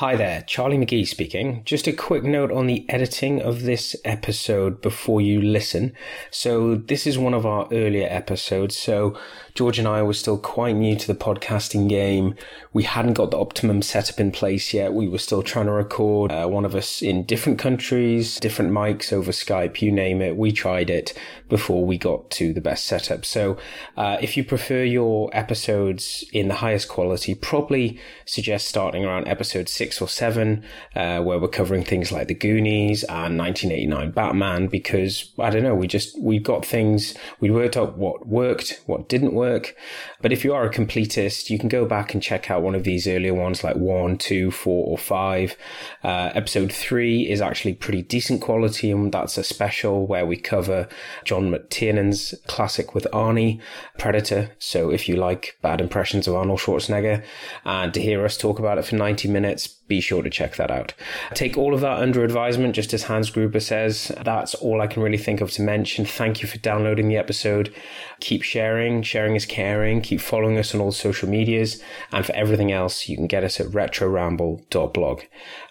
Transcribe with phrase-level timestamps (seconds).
[0.00, 1.62] Hi there, Charlie McGee speaking.
[1.64, 5.94] Just a quick note on the editing of this episode before you listen.
[6.30, 8.76] So, this is one of our earlier episodes.
[8.76, 9.18] So,
[9.56, 12.34] George and I were still quite new to the podcasting game.
[12.74, 14.92] We hadn't got the optimum setup in place yet.
[14.92, 19.14] We were still trying to record, uh, one of us in different countries, different mics
[19.14, 20.36] over Skype, you name it.
[20.36, 23.24] We tried it before we got to the best setup.
[23.24, 23.56] So,
[23.96, 29.70] uh, if you prefer your episodes in the highest quality, probably suggest starting around episode
[29.70, 35.32] six or seven, uh, where we're covering things like the Goonies and 1989 Batman, because
[35.38, 39.32] I don't know, we just, we got things, we worked out what worked, what didn't
[39.32, 39.74] work work.
[40.22, 42.84] But if you are a completist, you can go back and check out one of
[42.84, 45.56] these earlier ones like one, two, four, or five.
[46.02, 50.88] Uh, episode three is actually pretty decent quality, and that's a special where we cover
[51.24, 53.60] John McTiernan's classic with Arnie,
[53.98, 54.52] Predator.
[54.58, 57.22] So if you like bad impressions of Arnold Schwarzenegger
[57.64, 60.70] and to hear us talk about it for 90 minutes, be sure to check that
[60.70, 60.94] out.
[61.34, 64.10] Take all of that under advisement, just as Hans Gruber says.
[64.22, 66.04] That's all I can really think of to mention.
[66.04, 67.72] Thank you for downloading the episode.
[68.20, 69.02] Keep sharing.
[69.02, 70.00] Sharing is caring.
[70.06, 71.82] Keep following us on all social medias.
[72.12, 75.22] And for everything else, you can get us at retroramble.blog.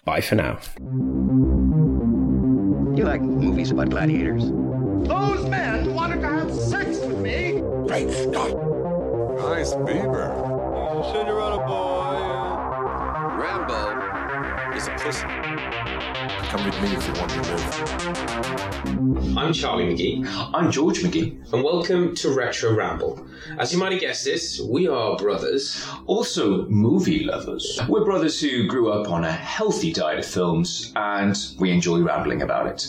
[0.03, 0.59] Bye for now.
[2.97, 4.43] You like movies about gladiators?
[5.07, 7.61] Those men wanted to have sex with me.
[7.87, 8.51] Great Scott!
[9.37, 10.35] Nice beaver.
[11.13, 12.19] Cinderella boy.
[13.41, 15.44] Rambo is a pussy.
[16.55, 19.37] Come with me if you want to live.
[19.37, 20.25] I'm Charlie McGee.
[20.53, 21.51] I'm George McGee.
[21.51, 23.27] And welcome to Retro Ramble.
[23.59, 25.85] As you might have guessed this, we are brothers.
[26.05, 27.81] Also, movie lovers.
[27.89, 32.41] We're brothers who grew up on a healthy diet of films, and we enjoy rambling
[32.41, 32.87] about it.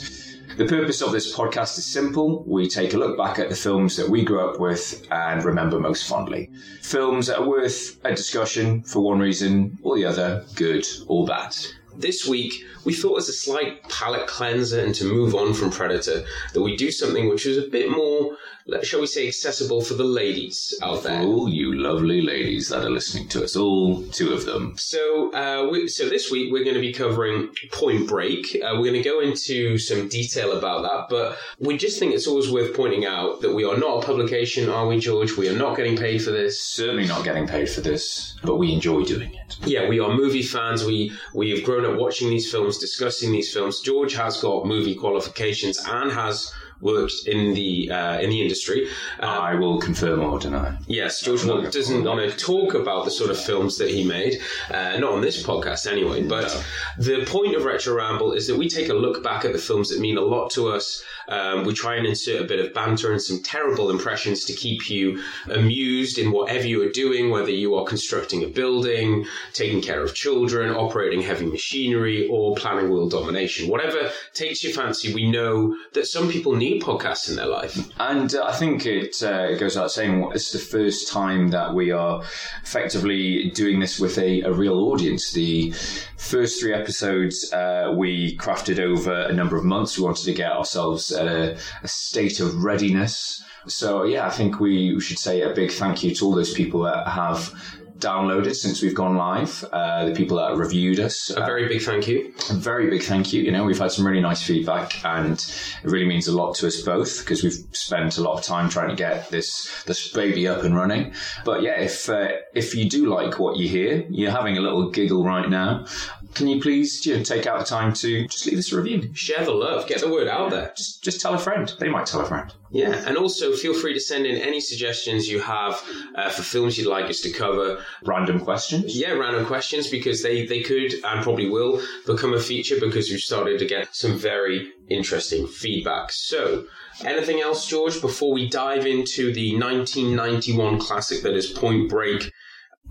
[0.56, 2.44] The purpose of this podcast is simple.
[2.44, 5.80] We take a look back at the films that we grew up with and remember
[5.80, 6.50] most fondly.
[6.82, 11.56] Films that are worth a discussion for one reason or the other, good or bad.
[11.98, 16.24] This week, we thought as a slight palate cleanser and to move on from Predator,
[16.52, 18.36] that we do something which was a bit more,
[18.82, 21.20] shall we say, accessible for the ladies out there.
[21.20, 24.74] All you lovely ladies that are listening to us, all two of them.
[24.76, 28.56] So, uh, we, so this week we're going to be covering Point Break.
[28.56, 32.26] Uh, we're going to go into some detail about that, but we just think it's
[32.26, 35.36] always worth pointing out that we are not a publication, are we, George?
[35.36, 36.60] We are not getting paid for this.
[36.60, 39.56] Certainly not getting paid for this, but we enjoy doing it.
[39.64, 40.84] Yeah, we are movie fans.
[40.84, 43.80] We we have grown up watching these films, discussing these films.
[43.80, 48.88] George has got movie qualifications and has worked in the uh, in the industry.
[49.20, 50.76] Uh, I will confirm or deny.
[50.86, 54.40] Yes, George Will doesn't want to talk about the sort of films that he made,
[54.70, 56.22] uh, not on this podcast anyway.
[56.22, 56.64] But
[56.98, 59.90] the point of Retro Ramble is that we take a look back at the films
[59.90, 61.02] that mean a lot to us.
[61.28, 64.88] Um, we try and insert a bit of banter and some terrible impressions to keep
[64.88, 70.02] you amused in whatever you are doing, whether you are constructing a building, taking care
[70.02, 73.68] of children, operating heavy machinery, or planning world domination.
[73.68, 77.78] Whatever takes your fancy, we know that some people need podcasts in their life.
[77.98, 81.90] And uh, I think it, uh, goes without saying, it's the first time that we
[81.90, 82.22] are
[82.62, 85.32] effectively doing this with a, a real audience.
[85.32, 85.72] The
[86.16, 89.98] first three episodes uh, we crafted over a number of months.
[89.98, 93.42] We wanted to get ourselves at a, a state of readiness.
[93.66, 96.82] So, yeah, I think we should say a big thank you to all those people
[96.82, 97.52] that have
[97.98, 101.30] downloaded since we've gone live, uh, the people that reviewed us.
[101.30, 102.32] A very big thank you.
[102.50, 103.42] A very big thank you.
[103.42, 106.66] You know, we've had some really nice feedback, and it really means a lot to
[106.66, 110.46] us both because we've spent a lot of time trying to get this this baby
[110.46, 111.12] up and running.
[111.44, 114.90] But yeah, if uh, if you do like what you hear, you're having a little
[114.90, 115.86] giggle right now.
[116.34, 119.14] Can you please you know, take out the time to just leave us a review?
[119.14, 120.72] Share the love, get the word out there.
[120.76, 121.72] Just just tell a friend.
[121.78, 122.52] They might tell a friend.
[122.70, 125.82] Yeah, and also feel free to send in any suggestions you have
[126.14, 127.82] uh, for films you'd like us to cover.
[128.04, 128.98] Random questions.
[128.98, 133.20] Yeah, random questions because they, they could and probably will become a feature because we've
[133.20, 136.10] started to get some very interesting feedback.
[136.12, 136.66] So,
[137.04, 142.32] anything else, George, before we dive into the 1991 classic that is Point Break?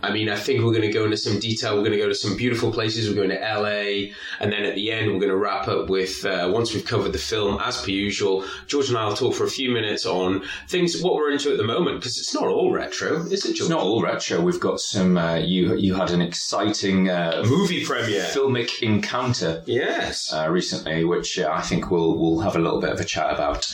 [0.02, 1.74] I mean, I think we're going to go into some detail.
[1.74, 3.08] We're going to go to some beautiful places.
[3.10, 4.12] We're going to LA.
[4.40, 7.14] And then at the end, we're going to wrap up with, uh, once we've covered
[7.14, 10.44] the film, as per usual, George and I will talk for a few minutes on
[10.68, 13.60] things, what we're into at the moment, because it's not all retro, is it, George?
[13.62, 14.42] It's not all retro.
[14.42, 18.24] We've got some, uh, you you had an exciting uh, Movie premiere.
[18.26, 20.32] filmic encounter Yes.
[20.34, 23.34] uh, recently, which uh, I think we'll we'll have a little bit of a chat
[23.34, 23.66] about.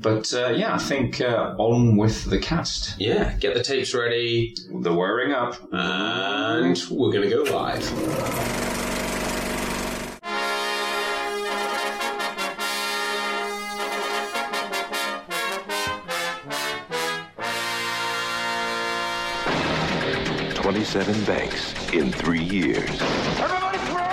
[0.00, 2.94] But uh, yeah, I think uh, on with the cast.
[3.00, 5.56] yeah, get the tapes ready, The whirring up.
[5.72, 7.84] And we're going to go live.
[20.54, 23.00] Twenty-seven banks in three years.
[23.40, 24.10] Everybody pray!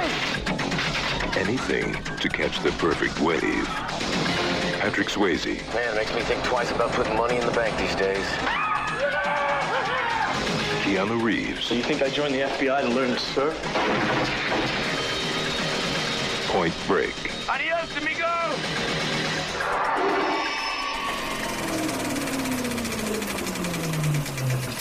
[1.38, 3.66] anything to catch the perfect wave.
[4.80, 7.96] Patrick Swayze, Man, it makes me think twice about putting money in the bank these
[7.96, 8.67] days.
[10.88, 13.62] Keanu Reeves, So You think I joined the FBI to learn to surf?
[16.48, 17.14] Point Break,
[17.50, 18.26] Adios, amigo!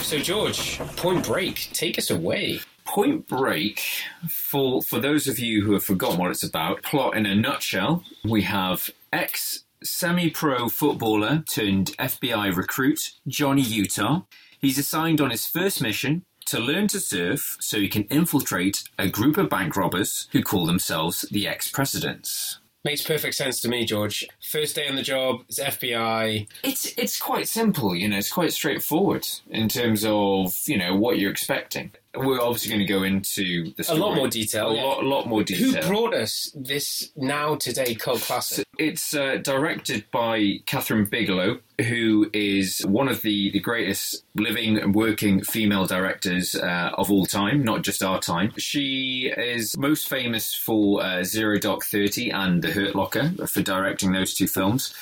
[0.05, 2.61] So, George, Point Break, take us away.
[2.85, 3.83] Point Break,
[4.29, 8.05] for for those of you who have forgotten what it's about, plot in a nutshell,
[8.23, 14.23] we have ex semi pro footballer turned FBI recruit, Johnny Utah.
[14.67, 19.09] He's assigned on his first mission to learn to surf so he can infiltrate a
[19.09, 22.59] group of bank robbers who call themselves the ex presidents.
[22.85, 24.27] Makes perfect sense to me, George.
[24.41, 26.49] First day on the job, it's FBI.
[26.65, 28.17] It's it's quite simple, you know.
[28.19, 31.93] It's quite straightforward in terms of you know what you're expecting.
[32.17, 34.01] We're obviously going to go into the story.
[34.01, 34.83] lot more detail, A yeah.
[34.83, 35.83] lot, lot more detail.
[35.83, 38.66] Who brought us this now today cult classic?
[38.79, 44.95] It's uh, directed by Kathryn Bigelow, who is one of the, the greatest living and
[44.95, 48.53] working female directors uh, of all time, not just our time.
[48.59, 54.13] She is most famous for uh, Zero Dark Thirty and The Hurt Locker for directing
[54.13, 54.95] those two films.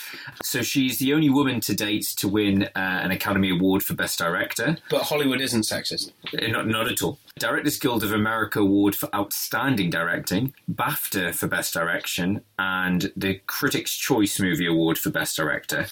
[0.42, 4.18] So she's the only woman to date to win uh, an Academy Award for Best
[4.18, 4.76] Director.
[4.90, 6.12] But Hollywood isn't sexist.
[6.32, 7.18] Uh, Not, not at all.
[7.36, 13.96] Directors Guild of America Award for Outstanding Directing, BAFTA for Best Direction, and the Critics'
[13.96, 15.86] Choice Movie Award for Best Director.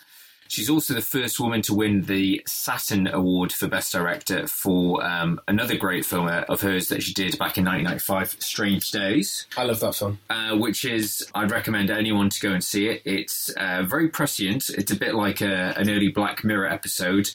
[0.47, 5.41] She's also the first woman to win the Saturn Award for Best Director for um,
[5.49, 9.63] another great film uh, of hers that she did back in 1995, Strange Days I
[9.65, 10.19] love that film.
[10.29, 13.01] uh, which is I'd recommend anyone to go and see it.
[13.07, 14.69] It's uh, very prescient.
[14.69, 17.31] It's a bit like a, an early Black Mirror episode.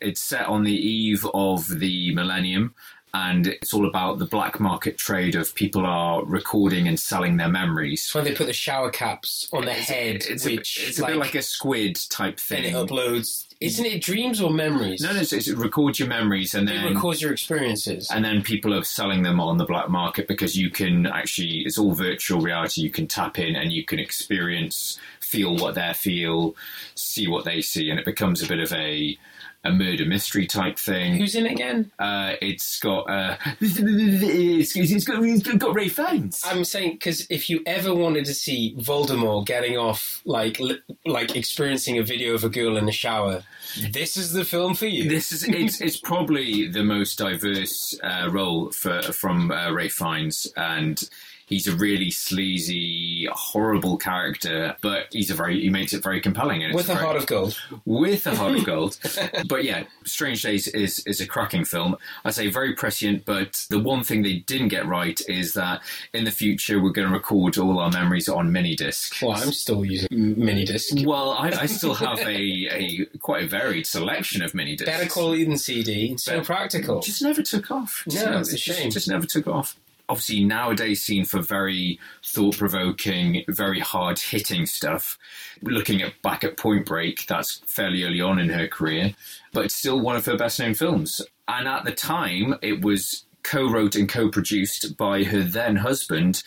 [0.00, 2.74] It's set on the eve of the millennium.
[3.14, 7.48] And it's all about the black market trade of people are recording and selling their
[7.48, 8.00] memories.
[8.04, 11.04] It's when they put the shower caps on the head, It's, a, which it's a
[11.06, 12.64] bit like a squid type thing.
[12.64, 13.46] and it uploads.
[13.60, 15.02] Isn't it dreams or memories?
[15.02, 18.10] no, no, it's, it's it records your memories and It then records your experiences.
[18.10, 21.76] and then people are selling them on the black market because you can actually it's
[21.78, 26.56] all virtual reality you can tap in and you can experience feel what they feel
[26.96, 29.16] see what they see and it becomes a bit of a
[29.64, 31.90] a murder mystery type thing Who's in it again?
[31.98, 37.48] uh, it's got uh, it's, it's got, it's got Ralph Fiennes I'm saying because if
[37.48, 42.44] you ever wanted to see Voldemort getting off, like li- like experiencing a video of
[42.44, 43.42] a girl in the shower,
[43.90, 45.08] this is the film for you.
[45.08, 50.52] This is it's, it's probably the most diverse uh, role for from uh, Ralph Fiennes,
[50.56, 51.08] and
[51.52, 56.62] he's a really sleazy, horrible character, but he's a very he makes it very compelling.
[56.62, 57.58] And it's With a heart of gold.
[57.84, 58.98] with a heart of gold.
[59.48, 61.96] but yeah, Strange Days is is a cracking film.
[62.24, 65.82] I say very prescient, but the one thing they didn't get right is that
[66.14, 69.16] in the future we're going to record all our memories on mini disc.
[69.22, 70.08] Well, I'm still using
[70.38, 70.94] mini disc.
[71.04, 72.24] Well, I, I still have a,
[72.72, 74.90] a quite a varied selection of mini discs.
[74.90, 76.16] Better quality than CD.
[76.16, 77.00] So Better- practical.
[77.00, 78.04] just never took off.
[78.08, 78.90] No, never- it's a just- shame.
[78.90, 79.76] Just, never took off.
[80.12, 85.18] Obviously, nowadays seen for very thought-provoking, very hard-hitting stuff.
[85.62, 89.14] Looking at back at Point Break, that's fairly early on in her career,
[89.54, 91.22] but it's still one of her best-known films.
[91.48, 96.42] And at the time, it was co-wrote and co-produced by her then husband,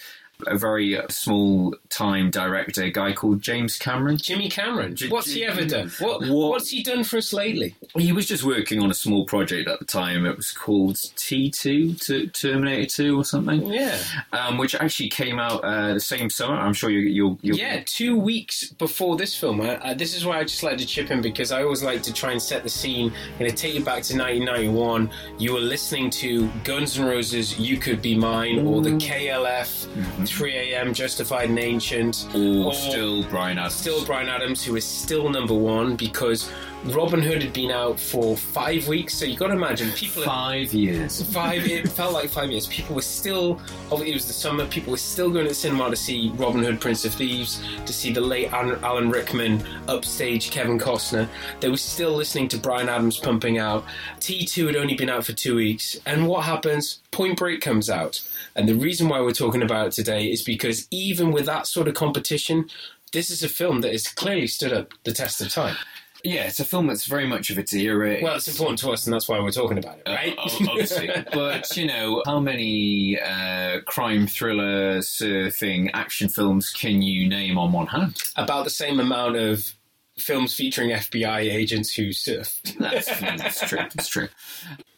[0.47, 4.17] a very small-time director, a guy called James Cameron.
[4.17, 4.95] Jimmy Cameron.
[5.09, 5.89] What's he ever done?
[5.99, 7.75] What, What- What's he done for us lately?
[7.97, 10.25] He was just working on a small project at the time.
[10.25, 13.65] It was called T2, to Terminator 2 or something.
[13.67, 13.97] Yeah.
[14.31, 16.55] um, which actually came out uh, the same summer.
[16.55, 17.57] I'm sure you, you'll, you'll.
[17.57, 19.61] Yeah, two weeks before this film.
[19.61, 22.01] I, I, this is why I just like to chip in because I always like
[22.03, 23.11] to try and set the scene.
[23.33, 25.09] I'm going to take you back to 1991.
[25.39, 30.55] You were listening to Guns N' Roses' "You Could Be Mine" or the KLF 3
[30.73, 30.93] a.m.
[30.93, 33.75] Justified and Ancient, Or still Bryan Adams.
[33.75, 36.49] still Bryan Adams, who is still number one because
[36.93, 39.15] Robin Hood had been out for five weeks.
[39.15, 40.21] So you got to imagine people.
[40.23, 41.21] five years.
[41.33, 43.59] five it felt like five years people were still
[43.91, 46.79] it was the summer people were still going to the cinema to see robin hood
[46.79, 51.27] prince of thieves to see the late alan, alan rickman upstage kevin costner
[51.59, 53.83] they were still listening to bryan adams pumping out
[54.19, 58.21] t2 had only been out for two weeks and what happens point break comes out
[58.55, 61.87] and the reason why we're talking about it today is because even with that sort
[61.87, 62.69] of competition
[63.15, 65.77] this is a film that has clearly stood up the test of time.
[66.25, 68.17] Yeah, it's a film that's very much of its era.
[68.21, 70.35] Well, it's important to us, and that's why we're talking about it, right?
[70.37, 71.09] Uh, obviously.
[71.33, 77.71] but, you know, how many uh, crime thriller, surfing, action films can you name on
[77.71, 78.21] one hand?
[78.35, 79.75] about the same amount of
[80.17, 82.59] films featuring FBI agents who surf.
[82.79, 83.77] That's, that's true.
[83.77, 84.29] That's true.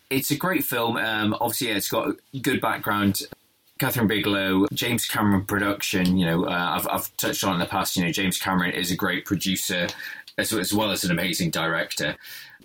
[0.10, 0.96] It's a great film.
[0.96, 3.22] Um, obviously, yeah, it's got good background.
[3.80, 6.18] Kathryn Bigelow, James Cameron production.
[6.18, 7.96] You know, uh, I've, I've touched on in the past.
[7.98, 9.88] You know, James Cameron is a great producer
[10.38, 12.16] as, as well as an amazing director.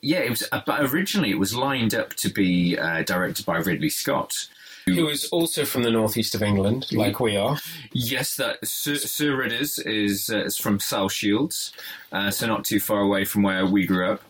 [0.00, 0.48] Yeah, it was.
[0.50, 4.48] But originally, it was lined up to be uh, directed by Ridley Scott.
[4.86, 7.56] Who is also from the northeast of England, like we are.
[7.92, 11.72] Yes, that Sir, Sir Ridders is uh, is from South Shields,
[12.10, 14.22] uh, so not too far away from where we grew up.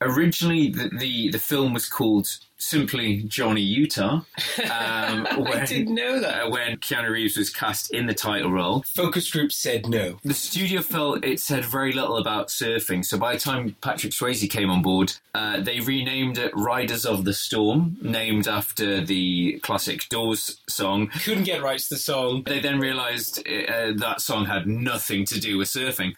[0.00, 4.14] Originally, the the, the film was called simply Johnny Utah.
[4.14, 4.24] Um,
[4.68, 6.44] I didn't know that.
[6.44, 8.84] uh, when Keanu Reeves was cast in the title role.
[8.94, 10.18] Focus group said no.
[10.24, 14.48] The studio felt it said very little about surfing, so by the time Patrick Swayze
[14.50, 20.08] came on board, uh, they renamed it Riders of the Storm, named after the classic
[20.08, 21.08] Doors song.
[21.24, 22.42] Couldn't get rights to the song.
[22.44, 26.14] They then realised uh, that song had nothing to do with surfing.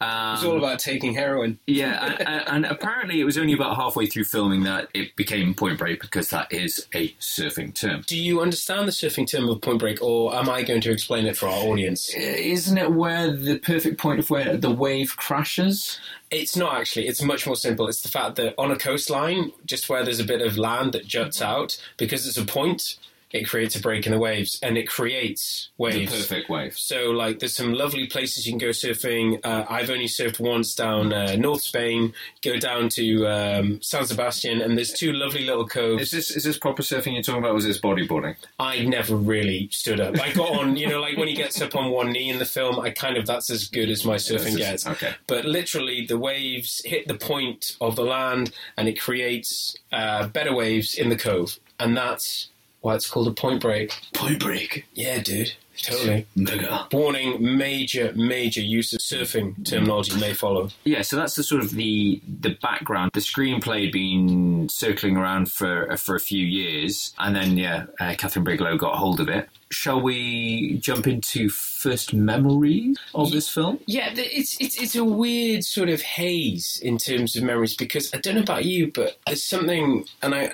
[0.00, 1.58] Um, It's all about taking heroin.
[1.66, 5.54] yeah, and, and, and apparently it was only about halfway through filming that it became
[5.54, 8.02] Point Break because that is a surfing term.
[8.06, 11.26] Do you understand the surfing term of Point Break, or am I going to explain
[11.26, 12.12] it for our audience?
[12.14, 15.98] Uh, isn't it where the perfect point of where the wave crashes?
[16.30, 17.08] It's not actually.
[17.08, 17.88] It's much more simple.
[17.88, 21.06] It's the fact that on a coastline, just where there's a bit of land that
[21.06, 21.50] juts mm-hmm.
[21.50, 22.98] out, because it's a point,
[23.30, 26.12] it creates a break in the waves, and it creates waves.
[26.12, 26.78] The perfect wave.
[26.78, 29.44] So, like, there's some lovely places you can go surfing.
[29.44, 32.14] Uh, I've only surfed once down uh, North Spain.
[32.42, 36.02] Go down to um, San Sebastian, and there's two lovely little coves.
[36.04, 37.52] Is this is this proper surfing you're talking about?
[37.52, 38.36] Or is this bodyboarding?
[38.58, 40.18] I never really stood up.
[40.20, 42.44] I got on, you know, like when he gets up on one knee in the
[42.46, 44.86] film, I kind of that's as good as my surfing is- gets.
[44.86, 45.14] okay.
[45.26, 50.54] But literally, the waves hit the point of the land, and it creates uh, better
[50.54, 52.48] waves in the cove, and that's
[52.80, 53.92] why it's called a point break.
[54.14, 54.86] Point break.
[54.94, 56.26] Yeah, dude, totally.
[56.36, 56.86] Mega.
[56.92, 60.70] Warning: major, major use of surfing terminology may follow.
[60.84, 63.10] Yeah, so that's the sort of the the background.
[63.14, 68.14] The screenplay had been circling around for for a few years, and then yeah, uh,
[68.14, 69.48] Kathryn Bigelow got hold of it.
[69.70, 73.80] Shall we jump into first memory of this film?
[73.86, 78.18] Yeah, it's it's it's a weird sort of haze in terms of memories because I
[78.18, 80.52] don't know about you, but there's something, and I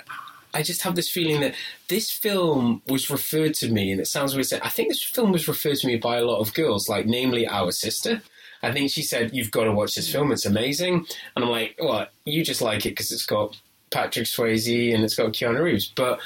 [0.54, 1.54] I just have this feeling that
[1.88, 4.46] this film was referred to me, and it sounds weird.
[4.62, 7.46] I think this film was referred to me by a lot of girls, like namely
[7.46, 8.22] our sister.
[8.62, 11.76] I think she said, "You've got to watch this film; it's amazing." And I'm like,
[11.78, 15.86] "Well, you just like it because it's got Patrick Swayze and it's got Keanu Reeves,"
[15.86, 16.20] but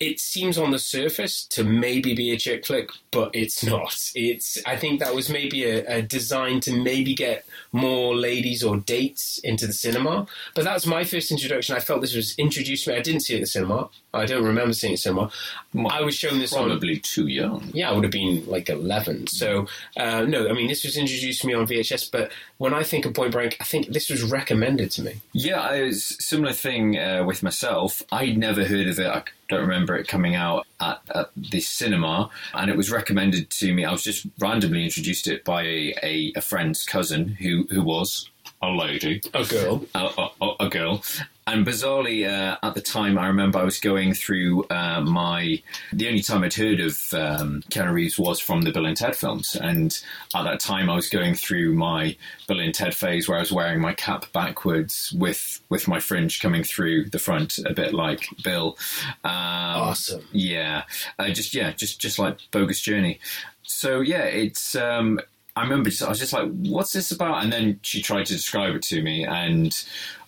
[0.00, 4.10] it seems on the surface to maybe be a chick flick, but it's not.
[4.14, 8.76] It's I think that was maybe a, a design to maybe get more ladies or
[8.78, 10.26] dates into the cinema.
[10.54, 11.76] But that was my first introduction.
[11.76, 12.96] I felt this was introduced to me.
[12.96, 13.88] I didn't see it at the cinema.
[14.14, 15.30] I don't remember seeing it at the
[15.74, 15.90] cinema.
[15.90, 17.70] I was shown this on Probably too young.
[17.74, 19.26] yeah, I would have been like 11.
[19.26, 22.82] So, uh, no, I mean, this was introduced to me on VHS, but when I
[22.82, 25.20] think of Point Break, I think this was recommended to me.
[25.32, 28.02] Yeah, I was similar thing uh, with myself.
[28.10, 29.06] I'd never heard of it.
[29.06, 33.72] I don't remember it coming out at, at the cinema, and it was recommended to
[33.72, 33.84] me.
[33.84, 38.30] I was just randomly introduced to it by a, a, friend's cousin who who was
[38.62, 39.84] a lady, A girl.
[39.94, 41.02] a, a, a girl.
[41.48, 45.62] And bizarrely, uh, at the time, I remember I was going through uh, my.
[45.92, 49.14] The only time I'd heard of um, Keanu Reeves was from the Bill and Ted
[49.14, 49.54] films.
[49.54, 49.96] And
[50.34, 52.16] at that time, I was going through my
[52.48, 56.40] Bill and Ted phase where I was wearing my cap backwards with, with my fringe
[56.40, 58.76] coming through the front, a bit like Bill.
[59.22, 60.24] Um, Awesome.
[60.32, 60.82] Yeah.
[61.16, 63.20] Uh, just, yeah, just, just like Bogus Journey.
[63.62, 64.74] So, yeah, it's.
[64.74, 65.20] Um,
[65.54, 67.42] I remember just, I was just like, what's this about?
[67.42, 69.24] And then she tried to describe it to me.
[69.24, 69.72] And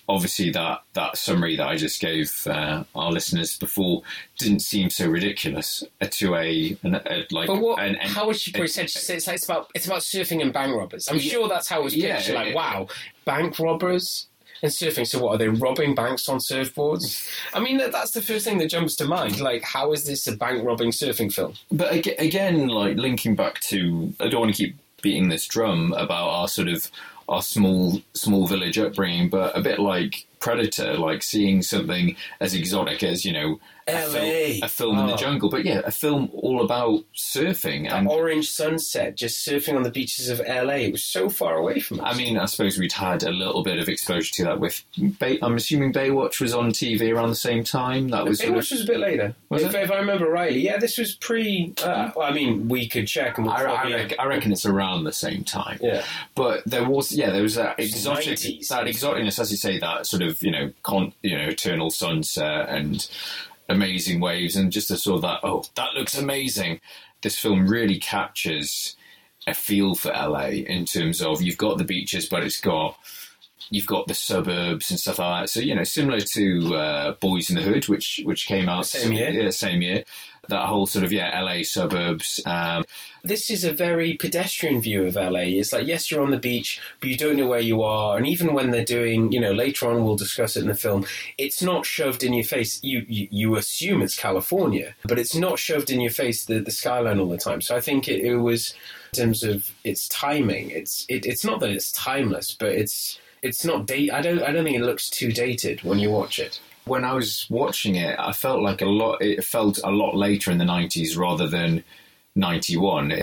[0.09, 4.03] obviously that that summary that I just gave uh, our listeners before
[4.39, 7.47] didn't seem so ridiculous to a, an, a like.
[7.49, 7.79] But what?
[7.83, 8.89] an- an- how would she a- said?
[8.91, 11.09] She said it's, like it's about it's about surfing and bank robbers.
[11.09, 11.31] I'm Yeah.
[11.33, 12.31] sure that's how it was Yeah, pitched.
[12.31, 12.89] like, it- wow,
[13.25, 14.27] bank robbers
[14.63, 15.07] and surfing.
[15.07, 17.29] So what are they robbing banks on surfboards?
[17.55, 19.41] I mean, that, that's the first thing that jumps to mind.
[19.41, 21.55] Like, how is this a bank robbing surfing film?
[21.71, 26.29] But again, like linking back to, I don't want to keep beating this drum about
[26.29, 26.91] our sort of
[27.29, 33.03] our small small village upbringing, but a bit like Predator, like seeing something as exotic
[33.03, 34.65] as you know LA.
[34.65, 35.17] a film in the Oh.
[35.17, 38.09] jungle, but yeah, a film all about surfing That and.
[38.09, 40.75] orange sunset, just surfing on the beaches of LA.
[40.87, 42.07] It was so far away from us.
[42.15, 44.83] I mean, I suppose we'd had a little bit of exposure to that with.
[45.19, 48.09] Bay- I'm assuming Baywatch was on TV around the same time.
[48.09, 49.35] That was Baywatch was a bit later.
[49.49, 49.83] Was if, it?
[49.85, 51.73] if I remember rightly, yeah, this was pre.
[51.83, 54.67] Uh, well, I mean, we could check and we'll I, I, reckon, I reckon it's
[54.67, 55.79] around the same time.
[55.83, 56.05] Yeah.
[56.35, 58.69] But there was, yeah, there was that exotic, 90s.
[58.69, 62.69] that exoticness, as you say, that sort of, you know, con, you know, eternal sunset
[62.69, 63.09] and
[63.69, 66.81] amazing waves, and just a sort of that, oh, that looks amazing.
[67.23, 68.97] This film really captures
[69.47, 72.97] a feel for LA in terms of you've got the beaches, but it's got
[73.71, 75.51] you've got the suburbs and stuff like that.
[75.51, 79.13] So you know, similar to uh, Boyz n the Hood, which which came out Same
[79.13, 79.31] year.
[79.31, 80.05] yeah, same year.
[80.49, 82.41] That whole sort of yeah LA suburbs.
[82.45, 82.85] Um,
[83.25, 85.41] this is a very pedestrian view of LA.
[85.41, 88.17] It's like, yes, you're on the beach, but you don't know where you are.
[88.17, 91.07] And even when they're doing, you know, later on, we'll discuss it in the film,
[91.37, 92.83] it's not shoved in your face.
[92.83, 96.71] You, you, you assume it's California, but it's not shoved in your face, the, the
[96.71, 97.61] skyline all the time.
[97.61, 98.75] So I think it, it was,
[99.13, 103.65] in terms of its timing, it's, it, it's not that it's timeless, but it's, it's
[103.65, 104.13] not date.
[104.13, 107.13] I don't, I don't think it looks too dated when you watch it when I
[107.13, 109.23] was watching it, I felt like a lot.
[109.23, 111.85] It felt a lot later in the '90s rather than
[112.39, 113.23] 91,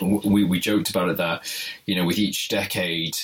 [0.00, 1.42] we, we joked about it that,
[1.86, 3.16] you know, with each decade,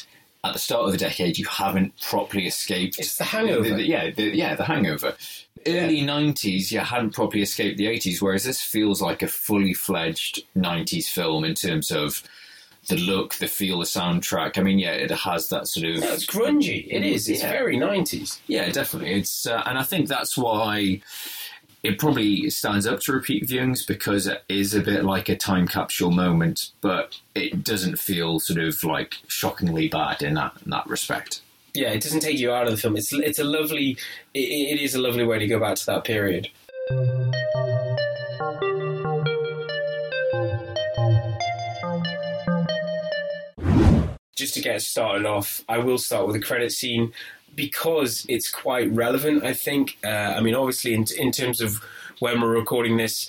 [0.45, 2.99] at the start of the decade, you haven't properly escaped.
[2.99, 3.69] It's the hangover.
[3.69, 5.15] The, the, yeah, the, yeah, the hangover.
[5.67, 6.07] Early yeah.
[6.07, 11.07] 90s, you hadn't properly escaped the 80s, whereas this feels like a fully fledged 90s
[11.07, 12.23] film in terms of
[12.89, 14.59] the look, the feel, the soundtrack.
[14.59, 15.97] I mean, yeah, it has that sort of.
[15.97, 16.87] Yeah, it's grungy.
[16.91, 17.29] It is.
[17.29, 17.51] It's yeah.
[17.51, 18.41] very 90s.
[18.47, 19.12] Yeah, definitely.
[19.12, 21.01] It's, uh, and I think that's why
[21.83, 25.67] it probably stands up to repeat viewings because it is a bit like a time
[25.67, 30.87] capsule moment, but it doesn't feel sort of like shockingly bad in that in that
[30.87, 31.41] respect.
[31.75, 32.97] Yeah, it doesn't take you out of the film.
[32.97, 33.97] It's it's a lovely,
[34.35, 36.49] it, it is a lovely way to go back to that period.
[44.35, 47.12] Just to get started off, I will start with a credit scene
[47.55, 49.99] because it's quite relevant, I think.
[50.03, 51.83] Uh, I mean, obviously, in, in terms of
[52.19, 53.29] when we're recording this,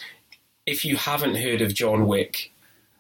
[0.65, 2.53] if you haven't heard of John Wick,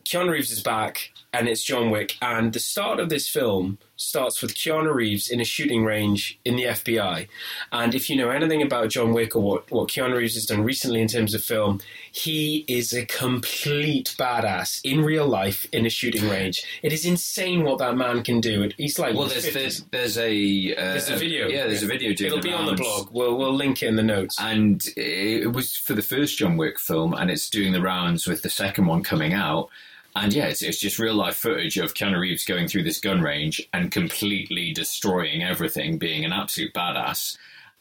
[0.03, 2.15] Keanu Reeves is back and it's John Wick.
[2.21, 6.55] And the start of this film starts with Keanu Reeves in a shooting range in
[6.55, 7.27] the FBI.
[7.71, 10.63] And if you know anything about John Wick or what, what Keanu Reeves has done
[10.63, 15.89] recently in terms of film, he is a complete badass in real life in a
[15.89, 16.63] shooting range.
[16.83, 18.69] It is insane what that man can do.
[18.77, 21.47] He's like well, there's there's, there's a uh, there's a video.
[21.47, 22.11] Yeah, there's a video.
[22.11, 23.09] It'll be on the blog.
[23.11, 24.37] We'll we'll link it in the notes.
[24.39, 28.43] And it was for the first John Wick film, and it's doing the rounds with
[28.43, 29.69] the second one coming out.
[30.15, 33.21] And yeah, it's, it's just real life footage of Keanu Reeves going through this gun
[33.21, 37.37] range and completely destroying everything, being an absolute badass.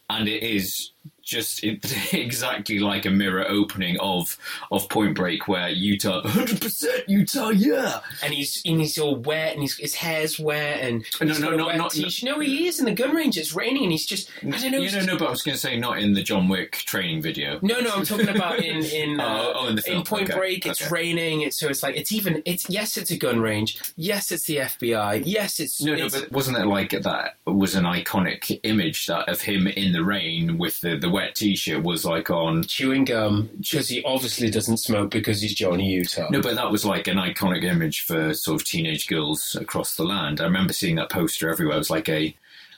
[0.09, 0.92] And it is
[1.23, 1.65] just
[2.13, 4.37] exactly like a mirror opening of
[4.71, 9.53] of Point Break, where Utah, hundred percent Utah, yeah, and he's and he's all wet,
[9.53, 12.93] and he's, his hair's wet, and no, no, no, not, no, he is in the
[12.93, 13.39] gun range.
[13.39, 14.79] It's raining, and he's just I don't know.
[14.79, 17.23] You know, no, but I was going to say not in the John Wick training
[17.23, 17.59] video.
[17.63, 19.99] No, no, I'm talking about in in uh, oh, oh, in, the film.
[19.99, 20.39] in Point okay.
[20.39, 20.67] Break.
[20.67, 20.91] It's okay.
[20.91, 23.81] raining, it's, so it's like it's even it's yes, it's a gun range.
[23.97, 25.23] Yes, it's the FBI.
[25.25, 29.29] Yes, it's no, it's, no, but wasn't it like that was an iconic image that
[29.29, 33.51] of him in the rain with the the wet t-shirt was like on chewing gum
[33.59, 36.29] because he obviously doesn't smoke because he's Johnny Utah.
[36.31, 40.05] No, but that was like an iconic image for sort of teenage girls across the
[40.05, 40.40] land.
[40.40, 41.77] I remember seeing that poster everywhere.
[41.77, 42.35] It was like a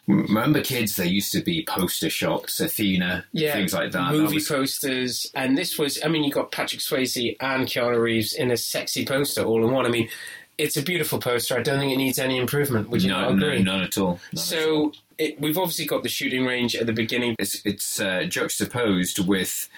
[0.06, 0.96] Remember, kids?
[0.96, 4.12] There used to be poster shops, Athena, yeah, things like that.
[4.12, 4.48] Movie that was...
[4.48, 5.98] posters, and this was.
[6.04, 9.72] I mean, you got Patrick Swayze and Keanu Reeves in a sexy poster all in
[9.72, 9.86] one.
[9.86, 10.10] I mean,
[10.58, 11.56] it's a beautiful poster.
[11.56, 12.88] I don't think it needs any improvement.
[12.90, 13.62] Would you no, not agree?
[13.62, 14.20] No, none at all.
[14.32, 14.92] None so at all.
[15.16, 17.36] It, we've obviously got the shooting range at the beginning.
[17.38, 19.68] It's, it's uh, juxtaposed with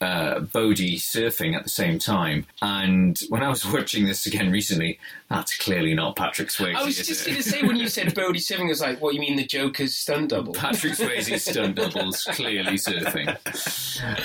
[0.00, 2.46] uh, Bodhi surfing at the same time.
[2.60, 4.98] And when I was watching this again recently,
[5.34, 6.74] that's clearly not Patrick Swayze.
[6.74, 9.14] I was just going to say when you said Bodhi surfing, I was like, "What
[9.14, 13.28] you mean the Joker's stunt double?" Patrick Swayze's stunt double's clearly surfing.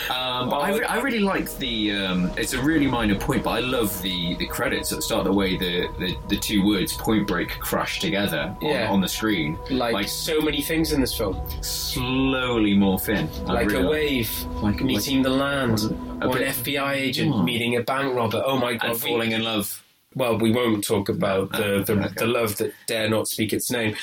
[0.10, 1.92] Um, but I, re- I, really like the.
[1.94, 5.24] Um, it's a really minor point, but I love the, the credits at the start.
[5.26, 8.90] The way the, the, the two words "Point Break" crash together on, Yeah.
[8.90, 13.30] on the screen, Like, so many things in this film, slowly morph in.
[13.46, 15.80] Like really a wave Like- meeting the land,
[16.22, 17.44] or an FBI agent Oh.
[17.44, 18.42] meeting a bank robber.
[18.46, 18.92] Oh my god!
[18.92, 19.84] and we- falling in love.
[20.16, 22.14] Well, we won't talk about the, the, okay.
[22.18, 23.96] the love that dare not speak its name.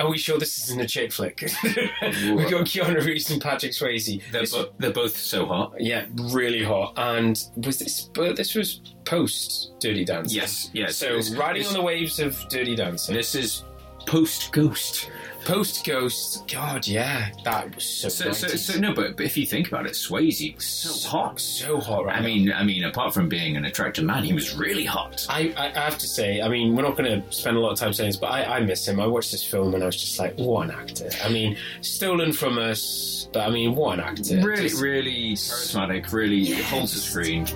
[0.00, 1.40] Are we sure this isn't a chick flick?
[1.62, 4.20] we got Keanu Reeves and Patrick Swayze.
[4.32, 5.74] They're, bo- they're both so hot.
[5.78, 6.94] yeah, really hot.
[6.96, 8.10] And was this?
[8.12, 10.36] But this was post Dirty Dancing.
[10.36, 10.96] Yes, yes.
[10.96, 13.14] So It's- riding on the waves of Dirty Dancing.
[13.14, 13.62] This is
[14.06, 15.08] post Ghost.
[15.44, 16.50] Post Ghost.
[16.52, 18.08] God, yeah, that was so.
[18.08, 21.38] So, so, so no, but, but if you think about it, Swayze was so hot.
[21.40, 22.06] so hot.
[22.06, 22.26] Right I now.
[22.26, 25.26] mean, I mean, apart from being an attractive man, he was really hot.
[25.28, 27.72] I, I I have to say, I mean, we're not going to spend a lot
[27.72, 29.00] of time saying this, but I, I miss him.
[29.00, 31.10] I watched this film and I was just like, what an actor.
[31.22, 34.40] I mean, stolen from us, but I mean, what an actor.
[34.40, 36.12] Really, Just- really charismatic.
[36.12, 37.46] Really Yeah, holds the screen.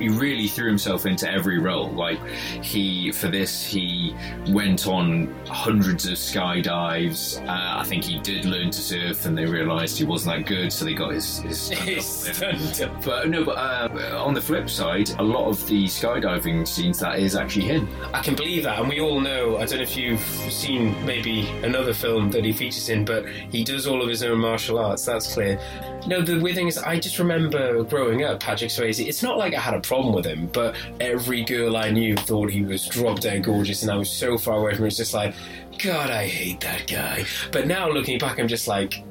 [0.00, 1.90] He really threw himself into every role.
[1.90, 2.18] Like
[2.62, 4.14] he for this he
[4.48, 7.40] went on hundreds of skydives.
[7.46, 10.72] Uh, I think he did learn to surf, and they realised he wasn't that good,
[10.72, 11.70] so they got his his.
[11.90, 12.58] His double in.
[12.72, 13.02] stunt double.
[13.04, 17.18] But no, but uh, on the flip side, a lot of the skydiving scenes that
[17.18, 17.88] is actually him.
[18.14, 19.56] I can believe that, and we all know.
[19.56, 23.64] I don't know if you've seen maybe another film that he features in, but he
[23.64, 25.04] does all of his own martial arts.
[25.04, 25.58] That's clear.
[26.06, 29.04] No, the weird thing is, I just remember growing up, Patrick Swayze.
[29.06, 32.48] It's not like I had a problem with him, but every girl I knew thought
[32.48, 34.86] he was drop dead gorgeous, and I was so far away from him.
[34.86, 35.34] It's just like,
[35.82, 37.24] God, I hate that guy.
[37.50, 39.02] But now looking back, I'm just like,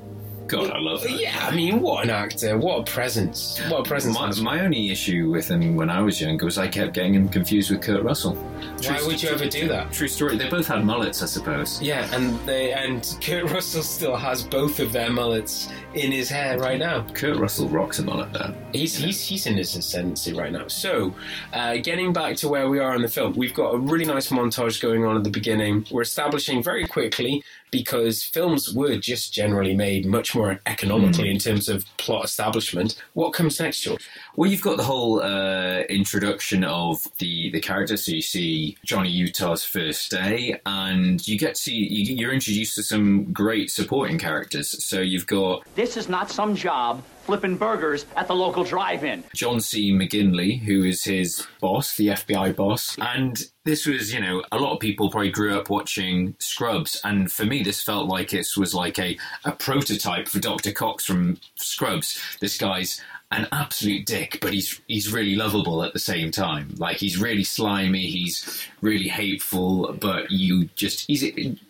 [0.49, 1.12] God, I love that.
[1.12, 1.47] yeah.
[1.47, 2.57] I mean, what an actor!
[2.57, 3.59] What a presence!
[3.69, 4.15] What a presence!
[4.15, 7.29] My, my only issue with him when I was younger was I kept getting him
[7.29, 8.35] confused with Kurt Russell.
[8.83, 9.91] Why would you ever do that?
[9.91, 10.38] True story.
[10.38, 11.81] They both had mullets, I suppose.
[11.81, 16.57] Yeah, and they and Kurt Russell still has both of their mullets in his hair
[16.59, 17.05] right now.
[17.13, 18.53] Kurt Russell rocks a mullet though.
[18.73, 20.67] He's he's he's in his ascendancy right now.
[20.67, 21.13] So,
[21.53, 24.29] uh, getting back to where we are in the film, we've got a really nice
[24.29, 25.85] montage going on at the beginning.
[25.91, 31.69] We're establishing very quickly because films were just generally made much more economically in terms
[31.69, 32.95] of plot establishment.
[33.13, 34.08] What comes next, George?
[34.36, 38.05] Well, you've got the whole uh, introduction of the the characters.
[38.05, 42.75] So you see Johnny Utah's first day, and you get to see you, you're introduced
[42.75, 44.84] to some great supporting characters.
[44.84, 49.23] So you've got This is not some job flipping burgers at the local drive-in.
[49.35, 49.91] John C.
[49.91, 52.97] McGinley, who is his boss, the FBI boss.
[52.97, 56.99] And this was, you know, a lot of people probably grew up watching Scrubs.
[57.03, 59.15] And for me, this felt like it was like a,
[59.45, 60.71] a prototype for Dr.
[60.71, 62.19] Cox from Scrubs.
[62.41, 66.73] This guy's an absolute dick, but he's he's really lovable at the same time.
[66.79, 71.21] Like he's really slimy, he's really hateful, but you just he's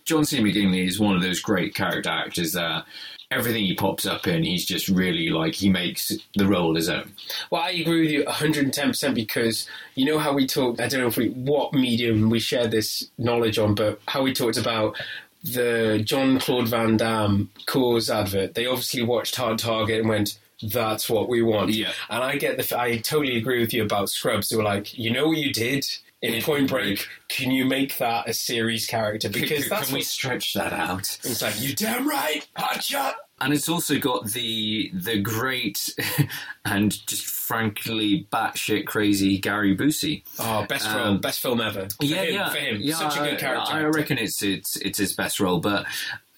[0.06, 0.39] John C.
[0.39, 2.86] McGinley is one of those great character actors that
[3.32, 7.13] everything he pops up in, he's just really like he makes the role his own.
[7.52, 11.08] Well, I agree with you 110% because you know how we talked, I don't know
[11.08, 15.00] if we, what medium we share this knowledge on, but how we talked about
[15.44, 18.56] the John Claude Van Damme Coors advert.
[18.56, 21.72] They obviously watched Hard Target and went, that's what we want.
[21.72, 21.92] Yeah.
[22.10, 24.50] And I get the, I totally agree with you about Scrubs.
[24.50, 25.86] They were like, you know what you did
[26.22, 27.08] in Point Break?
[27.30, 29.30] Can you make that a series character?
[29.30, 31.18] Because Can, that's can we stretch that out?
[31.24, 33.16] it's like, you damn right, hot shot.
[33.42, 35.96] And it's also got the the great
[36.66, 40.24] and just frankly batshit crazy Gary Busey.
[40.40, 41.88] Oh, best Um, film, best film ever.
[41.90, 42.78] For yeah, him, yeah, for him.
[42.82, 42.96] yeah.
[42.96, 43.72] Such a good character.
[43.72, 45.86] I, I reckon it's it's it's his best role, but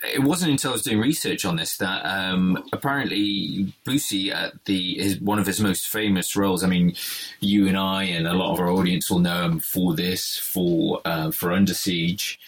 [0.03, 4.95] it wasn't until I was doing research on this that um, apparently Busey at the
[4.95, 6.63] his, one of his most famous roles.
[6.63, 6.95] I mean,
[7.39, 11.01] you and I and a lot of our audience will know him for this, for
[11.05, 12.39] uh, for Under Siege.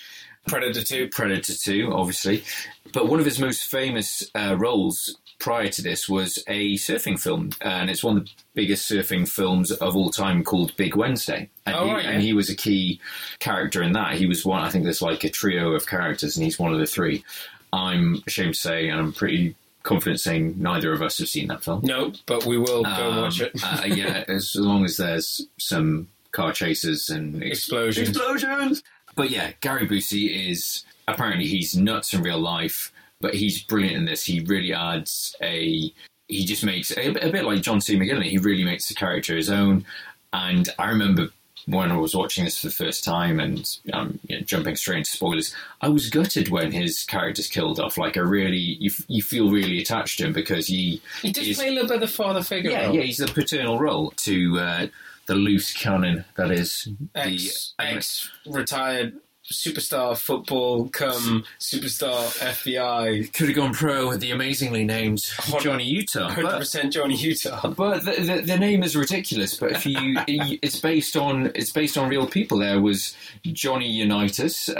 [0.47, 1.07] Predator 2.
[1.09, 2.43] Predator 2, obviously.
[2.91, 7.51] But one of his most famous uh, roles prior to this was a surfing film,
[7.61, 11.49] and it's one of the biggest surfing films of all time called Big Wednesday.
[11.65, 12.99] And, Oh, he, right, and he was a key
[13.39, 14.15] character in that.
[14.15, 16.79] He was one, I think there's like a trio of characters, and he's one of
[16.79, 17.23] the three.
[17.71, 21.63] I'm ashamed to say, and I'm pretty confident saying neither of us have seen that
[21.63, 21.81] film.
[21.83, 23.63] No, but we will go and watch Um, it.
[23.63, 28.09] uh, yeah, as long as there's some car chases and ex- Explosions.
[28.09, 28.83] explosions.
[29.15, 32.91] But yeah, Gary Busey is apparently he's nuts in real life,
[33.23, 34.23] but he's brilliant in this.
[34.23, 35.91] He really adds a.
[36.27, 37.97] He just makes a, a bit like John C.
[37.97, 38.25] McGinley.
[38.29, 39.85] He really makes the character his own.
[40.31, 41.29] And I remember
[41.65, 44.97] when I was watching this for the first time, and um, you know, jumping straight
[44.99, 47.97] into spoilers, I was gutted when his character's killed off.
[47.97, 51.57] Like I really, you, you feel really attached to him because he He does is-
[51.57, 52.71] play a little bit of the father figure.
[52.71, 52.95] yeah, role.
[52.95, 54.87] yeah, he's the paternal role to uh,
[55.27, 59.13] the loose cannon that is Ex, the ex retired
[59.51, 63.31] superstar football come superstar FBI.
[63.33, 65.21] could have gone pro with the amazingly named
[65.61, 66.29] Johnny Utah.
[66.29, 67.67] Hundred But, percent Johnny Utah.
[67.77, 69.55] but the, the, the name is ridiculous.
[69.55, 72.59] But if you, it's based on it's based on real people.
[72.59, 74.79] There was Johnny Unitas uh,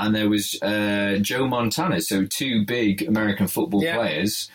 [0.00, 2.00] and there was uh, Joe Montana.
[2.00, 3.96] So two big American football Yeah.
[3.96, 4.48] players.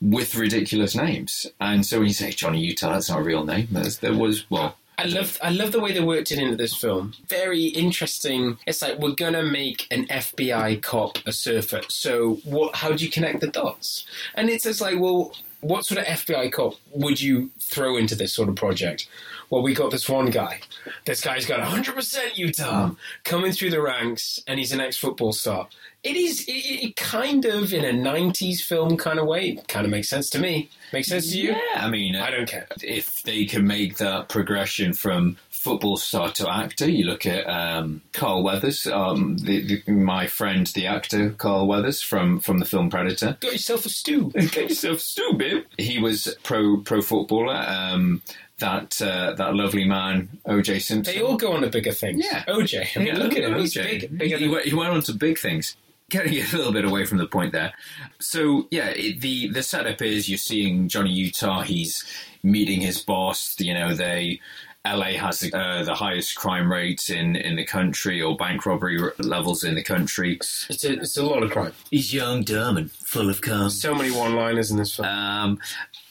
[0.00, 3.68] With ridiculous names, and so when you say Johnny Utah, that's not a real name.
[3.70, 7.14] There was well, I love I love the way they worked it into this film.
[7.28, 8.58] Very interesting.
[8.66, 11.80] It's like we're gonna make an FBI cop a surfer.
[11.88, 12.76] So what?
[12.76, 14.06] How do you connect the dots?
[14.34, 18.34] And it's just like, well, what sort of FBI cop would you throw into this
[18.34, 19.08] sort of project?
[19.52, 20.60] Well, we got this one guy.
[21.04, 25.68] This guy's got 100% Utah coming through the ranks, and he's an ex-football star.
[26.02, 29.56] It is it, it kind of in a 90s film kind of way.
[29.68, 30.70] Kind of makes sense to me.
[30.90, 31.50] Makes sense to you?
[31.50, 32.66] Yeah, I mean, I don't care.
[32.82, 36.90] if they can make that progression from football star to actor.
[36.90, 42.00] You look at um, Carl Weathers, um, the, the, my friend, the actor Carl Weathers
[42.02, 43.36] from from the film Predator.
[43.38, 44.30] Got yourself a stew.
[44.34, 45.66] Get yourself stupid.
[45.76, 47.54] He was pro pro footballer.
[47.54, 48.22] Um,
[48.62, 51.14] that uh, that lovely man, OJ Simpson.
[51.14, 52.24] They all go on to bigger things.
[52.24, 52.44] Yeah.
[52.44, 52.96] OJ.
[52.96, 53.58] I mean, Yeah, look at him.
[53.58, 54.16] He's big.
[54.16, 55.76] Bigger he, than he went on to big things.
[56.10, 57.72] Getting a little bit away from the point there.
[58.20, 61.62] So yeah, it, the the setup is you're seeing Johnny Utah.
[61.62, 62.04] He's
[62.42, 63.56] meeting his boss.
[63.58, 64.40] You know, they
[64.86, 69.00] LA has the, uh, the highest crime rates in, in the country or bank robbery
[69.00, 70.36] r- levels in the country.
[70.36, 71.72] It's a, it's a lot of crime.
[71.90, 73.80] He's young, dumb, and full of cars.
[73.80, 75.06] So many one-liners in this film.
[75.06, 75.60] Um,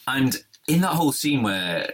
[0.06, 1.92] and in that whole scene where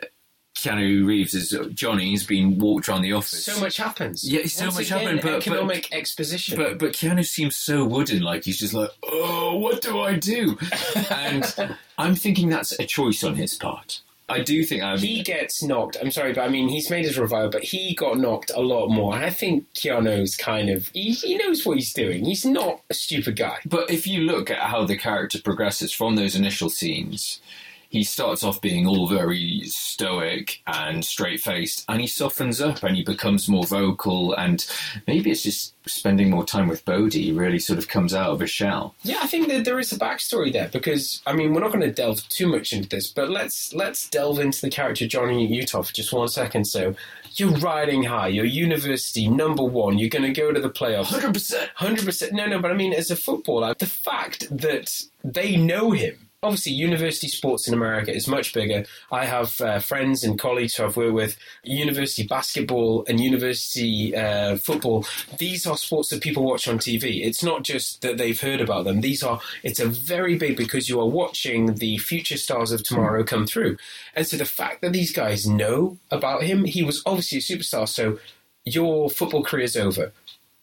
[0.58, 3.44] Keanu Reeves is uh, Johnny, he's been walked around the office.
[3.44, 4.28] so much happens.
[4.28, 6.56] Yeah, so Once much again, happened, but- but- economic exposition.
[6.58, 10.58] But but Keanu seems so wooden, like he's just like, oh, what do I do?
[11.10, 14.00] And I'm thinking that's a choice on his part.
[14.30, 15.96] I do think I mean, he gets knocked.
[16.02, 18.88] I'm sorry, but I mean, he's made his revival, but he got knocked a lot
[18.88, 19.14] more.
[19.14, 22.24] And I think Keanu's kind of he, he knows what he's doing.
[22.26, 23.58] He's not a stupid guy.
[23.64, 27.40] But if you look at how the character progresses from those initial scenes,
[27.88, 32.96] he starts off being all very stoic and straight faced, and he softens up and
[32.96, 34.34] he becomes more vocal.
[34.34, 34.66] And
[35.06, 38.40] maybe it's just spending more time with Bodhi, he really sort of comes out of
[38.40, 38.94] his shell.
[39.02, 41.80] Yeah, I think that there is a backstory there because I mean, we're not going
[41.80, 45.82] to delve too much into this, but let's let's delve into the character Johnny Utah
[45.82, 46.66] for just one second.
[46.66, 46.94] So.
[47.34, 48.28] You're riding high.
[48.28, 49.96] You're university number one.
[49.96, 51.08] You're going to go to the playoffs.
[51.08, 51.68] 100%.
[51.76, 52.32] Hundred percent.
[52.32, 56.27] No, no, but I mean, as a footballer, the fact that they know him.
[56.44, 58.84] Obviously, university sports in America is much bigger.
[59.10, 61.36] I have uh, friends and colleagues who I've worked with.
[61.64, 65.04] University basketball and university uh, football.
[65.36, 67.26] These are sports that people watch on TV.
[67.26, 69.00] It's not just that they've heard about them.
[69.00, 69.40] These are.
[69.64, 73.76] It's a very big because you are watching the future stars of tomorrow come through.
[74.14, 77.88] And so the fact that these guys know about him, he was obviously a superstar.
[77.88, 78.20] So
[78.64, 80.12] your football career's over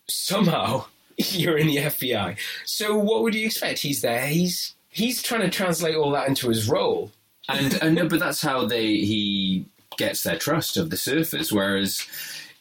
[0.08, 0.86] somehow
[1.18, 2.38] you're in the FBI.
[2.64, 3.80] So what would you expect?
[3.80, 4.28] He's there.
[4.28, 7.12] He's he's trying to translate all that into his role.
[7.50, 9.66] and and no, but that's how they he
[9.98, 11.52] gets their trust of the surfers.
[11.52, 12.06] Whereas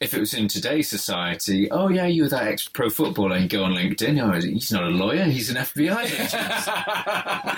[0.00, 3.64] if it was in today's society, oh yeah, you're that ex pro footballer, and go
[3.64, 4.20] on LinkedIn.
[4.20, 7.54] Oh, he's not a lawyer; he's an FBI agent.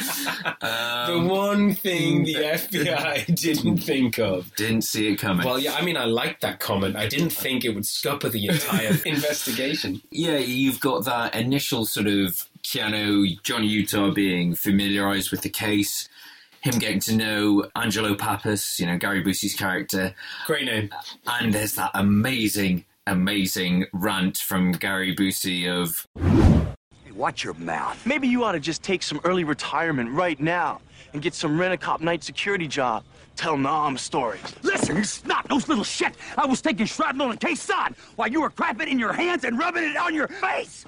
[0.61, 4.55] Um, the one thing the FBI didn't think of.
[4.57, 5.45] Didn't see it coming.
[5.47, 6.97] Well, yeah, I mean, I liked that comment.
[6.97, 10.01] I didn't think it would scupper the entire investigation.
[10.11, 16.09] yeah, you've got that initial sort of Keanu, Johnny Utah being familiarized with the case.
[16.63, 20.13] Him getting to know Angelo Pappas, you know, Gary Busey's character.
[20.47, 20.91] Great name.
[21.29, 26.09] And there's that amazing, amazing rant from Gary Busey of
[27.15, 28.05] Watch your mouth.
[28.05, 30.81] Maybe you ought to just take some early retirement right now
[31.13, 33.05] and get some rent-a-cop night security job.
[33.37, 34.43] Tell Nam stories.
[34.63, 36.15] Listen, you snot nose little shit.
[36.37, 39.57] I was taking shrapnel and Khe Sanh while you were crapping in your hands and
[39.57, 40.85] rubbing it on your face.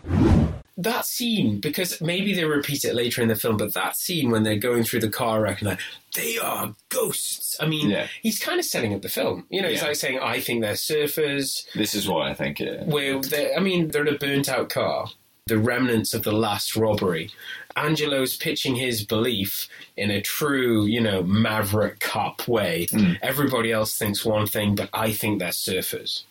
[0.81, 4.45] That scene, because maybe they repeat it later in the film, but that scene when
[4.45, 5.81] they're going through the car wreck and like,
[6.15, 7.57] they are ghosts.
[7.61, 8.07] I mean, Yeah.
[8.23, 9.45] he's kind of setting up the film.
[9.51, 11.67] You know, he's like saying, I think they're surfers.
[11.75, 12.87] this is what I think it.
[12.87, 13.21] where
[13.57, 15.09] I mean, they're in a burnt out car,
[15.47, 17.31] the remnants of the last robbery.
[17.75, 22.87] Angelo's pitching his belief in a true, you know, maverick cop way.
[22.91, 23.13] Hmm.
[23.23, 26.23] Everybody else thinks one thing, but I think they're surfers.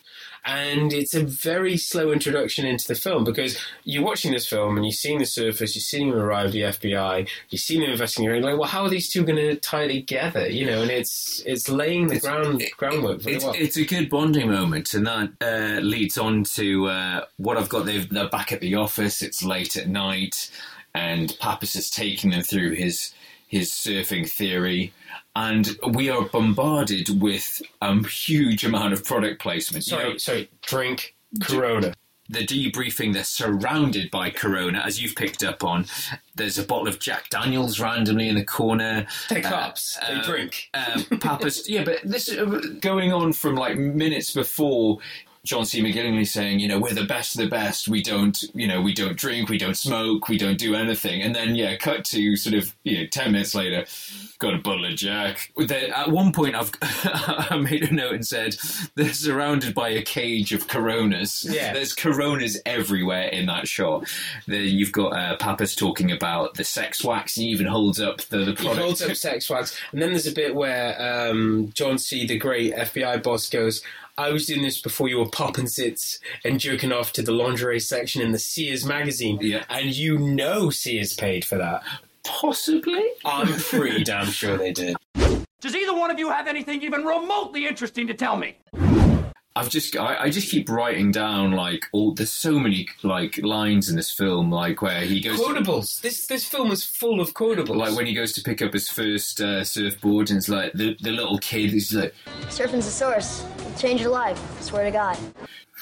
[0.48, 4.86] And it's a very slow introduction into the film because you're watching this film and
[4.86, 8.34] you're seeing the surface, you're seeing them arrive at the FBI, you're seeing them investigating,
[8.34, 10.48] you're like, well, how are these two going to tie together?
[10.48, 13.54] You know, and it's it's laying the ground groundwork very It's, well.
[13.58, 17.84] it's a good bonding moment, and that uh, leads on to uh, what I've got.
[17.84, 19.20] They've, they're back at the office.
[19.20, 20.50] It's late at night,
[20.94, 23.12] and Pappas is taking them through his
[23.48, 24.92] his surfing theory,
[25.36, 29.86] and we are bombarded with a huge amount of product placement.
[29.86, 31.94] You sorry, know, sorry, drink Corona.
[32.28, 35.86] the debriefing, they're surrounded by Corona, as you've picked up on.
[36.34, 39.06] There's a bottle of Jack Daniels randomly in the corner.
[39.28, 39.98] They're cops.
[40.06, 40.70] They uh, drink.
[40.74, 44.98] Uh, Pappas, yeah, but this uh, going on from like minutes before.
[45.44, 45.80] John C.
[45.82, 47.88] McGinley saying, you know, we're the best of the best.
[47.88, 51.22] We don't, you know, we don't drink, we don't smoke, we don't do anything.
[51.22, 53.86] And then, yeah, cut to sort of, you know, 10 minutes later,
[54.38, 55.52] got a bottle of Jack.
[55.58, 58.56] At one point, I've I made a note and said,
[58.94, 61.46] they're surrounded by a cage of Coronas.
[61.48, 61.72] Yeah.
[61.72, 64.08] There's Coronas everywhere in that shot.
[64.46, 67.34] There, you've got uh, Pappas talking about the sex wax.
[67.34, 68.78] He even holds up the, the He product.
[68.80, 72.74] holds up sex wax, and then there's a bit where um, John C., the great
[72.74, 73.82] FBI boss, goes,
[74.18, 77.80] "I was doing this before you were popping sits and jerking off to the lingerie
[77.80, 79.64] section in the Sears magazine, Yeah.
[79.70, 81.82] and you know Sears paid for that.
[82.24, 83.02] Possibly.
[83.24, 84.96] I'm pretty damn sure they did.
[85.60, 88.56] Does either one of you have anything even remotely interesting to tell me?
[89.58, 93.90] I've just I, I just keep writing down like all there's so many like lines
[93.90, 96.00] in this film like where he goes Quotables.
[96.00, 97.74] This this film is full of quotables.
[97.74, 100.96] like when he goes to pick up his first uh, surfboard and it's like the
[101.00, 103.44] the little kid is like Surfing's a source.
[103.58, 104.40] It'll change your life.
[104.60, 105.18] Swear to God.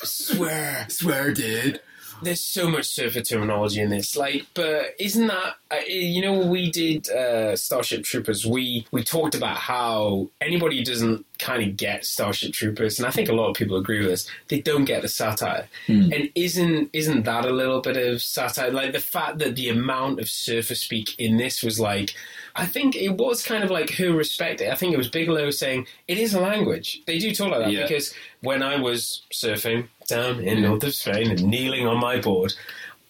[0.02, 0.86] swear.
[0.88, 1.80] swear dude
[2.22, 6.70] There's so much surfer terminology in this, like, but isn't that uh, you know we
[6.70, 8.46] did uh, Starship Troopers?
[8.46, 13.10] We we talked about how anybody who doesn't kind of get Starship Troopers, and I
[13.10, 14.28] think a lot of people agree with this.
[14.48, 16.12] They don't get the satire, hmm.
[16.12, 18.70] and isn't isn't that a little bit of satire?
[18.70, 22.14] Like the fact that the amount of surfer speak in this was like.
[22.58, 24.72] I think it was kind of like who respect it.
[24.72, 27.02] I think it was Bigelow saying it is a language.
[27.06, 27.82] They do talk like that Yeah.
[27.82, 32.54] because when I was surfing down in north of Spain and kneeling on my board,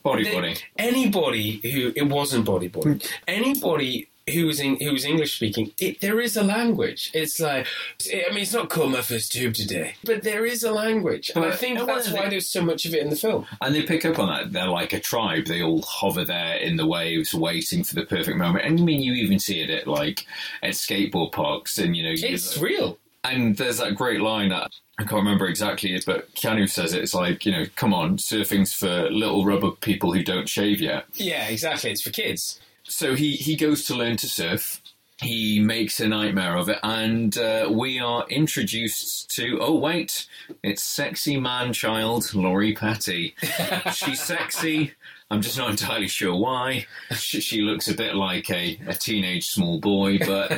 [0.04, 3.14] bodyboarding anybody who it wasn't bodyboarding, hmm.
[3.28, 7.10] anybody who was in, who was English speaking, it, there is a language.
[7.14, 7.66] It's like
[8.12, 11.44] I mean, it's not called my first tube today, but there is a language, and
[11.44, 13.46] I think that's why there's so much of it in the film.
[13.60, 16.76] and they pick up on that they're like a tribe they all hover there in
[16.76, 19.86] the waves waiting for the perfect moment and I mean you even see it at
[19.86, 20.26] like
[20.62, 22.98] at skateboard parks and you know you- It's real.
[23.24, 27.02] And there's that great line that I can't remember exactly but Keanu says it.
[27.02, 31.06] It's like, you know, come on, surfing's for little rubber people who don't shave yet.
[31.14, 31.90] Yeah, exactly.
[31.90, 32.60] It's for kids.
[32.88, 34.82] So he, he goes to learn to surf.
[35.22, 39.58] He makes a nightmare of it, and uh, we are introduced to.
[39.62, 40.26] Oh wait,
[40.62, 43.34] it's sexy man child Lori Petty.
[43.94, 44.92] She's sexy.
[45.30, 46.86] I'm just not entirely sure why.
[47.14, 50.52] She, she looks a bit like a, a teenage small boy, but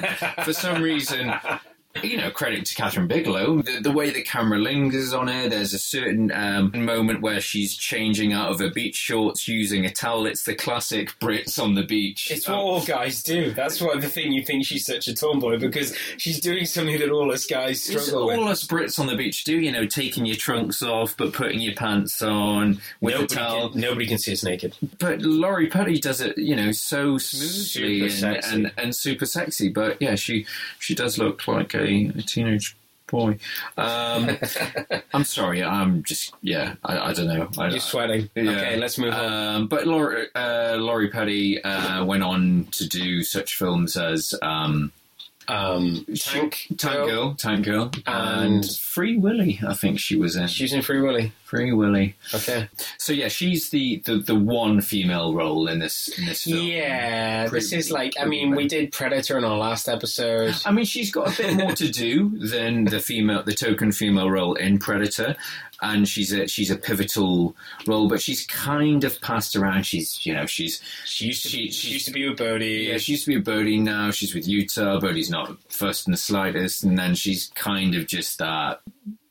[0.45, 1.33] for some reason,
[2.03, 3.63] you know, credit to Kathryn Bigelow.
[3.63, 7.77] The, the way the camera lingers on her, there's a certain um, moment where she's
[7.77, 10.27] changing out of her beach shorts using a towel.
[10.27, 12.31] It's the classic Brits on the beach.
[12.31, 13.53] It's what all guys do.
[13.53, 17.11] That's why the thing you think she's such a tomboy because she's doing something that
[17.11, 18.49] all us guys It's struggle all with.
[18.49, 21.75] us Brits on the beach do, you know, taking your trunks off but putting your
[21.75, 23.71] pants on with Nobody a towel.
[23.71, 24.75] can, nobody can see us naked.
[24.99, 29.69] But Lori Petty does it, you know, so smoothly and, and and super sexy.
[29.69, 30.47] But yeah, she
[30.79, 32.77] she does look like a, a teenage
[33.11, 33.39] boy.
[33.77, 34.37] Um,
[35.15, 37.49] I'm sorry, I'm just yeah, I, I don't know.
[37.59, 38.29] I, You're sweating.
[38.35, 38.51] Yeah.
[38.53, 39.33] Okay, let's move on.
[39.55, 44.93] Um, but Lori, uh, Lori Petty uh, went on to do such films as um,
[45.49, 49.59] Um, Tank, Tank Girl, Tank Girl, and, And- Free Willy.
[49.67, 51.33] I think she was in She's in Free Willy.
[51.49, 52.15] Free Willy.
[52.35, 52.69] Okay.
[52.99, 56.59] So yeah, she's the, the, the one female role in this in this film.
[56.67, 60.55] Yeah, this is like, I mean, we did Predator in our last episode.
[60.67, 64.31] I mean, she's got a bit more to do than the female, the token female
[64.31, 65.37] role in Predator,
[65.81, 67.57] and she's a she's a pivotal
[67.87, 68.09] role.
[68.11, 69.87] But she's kind of passed around.
[69.87, 72.89] She's you know she's She used to, She- she, used to be with Bodhi.
[72.91, 73.79] yeah she used to be with Bodhi.
[73.79, 75.01] Now she's with Utah.
[75.01, 78.81] Bodhi's not first in the slightest, and then she's kind of just that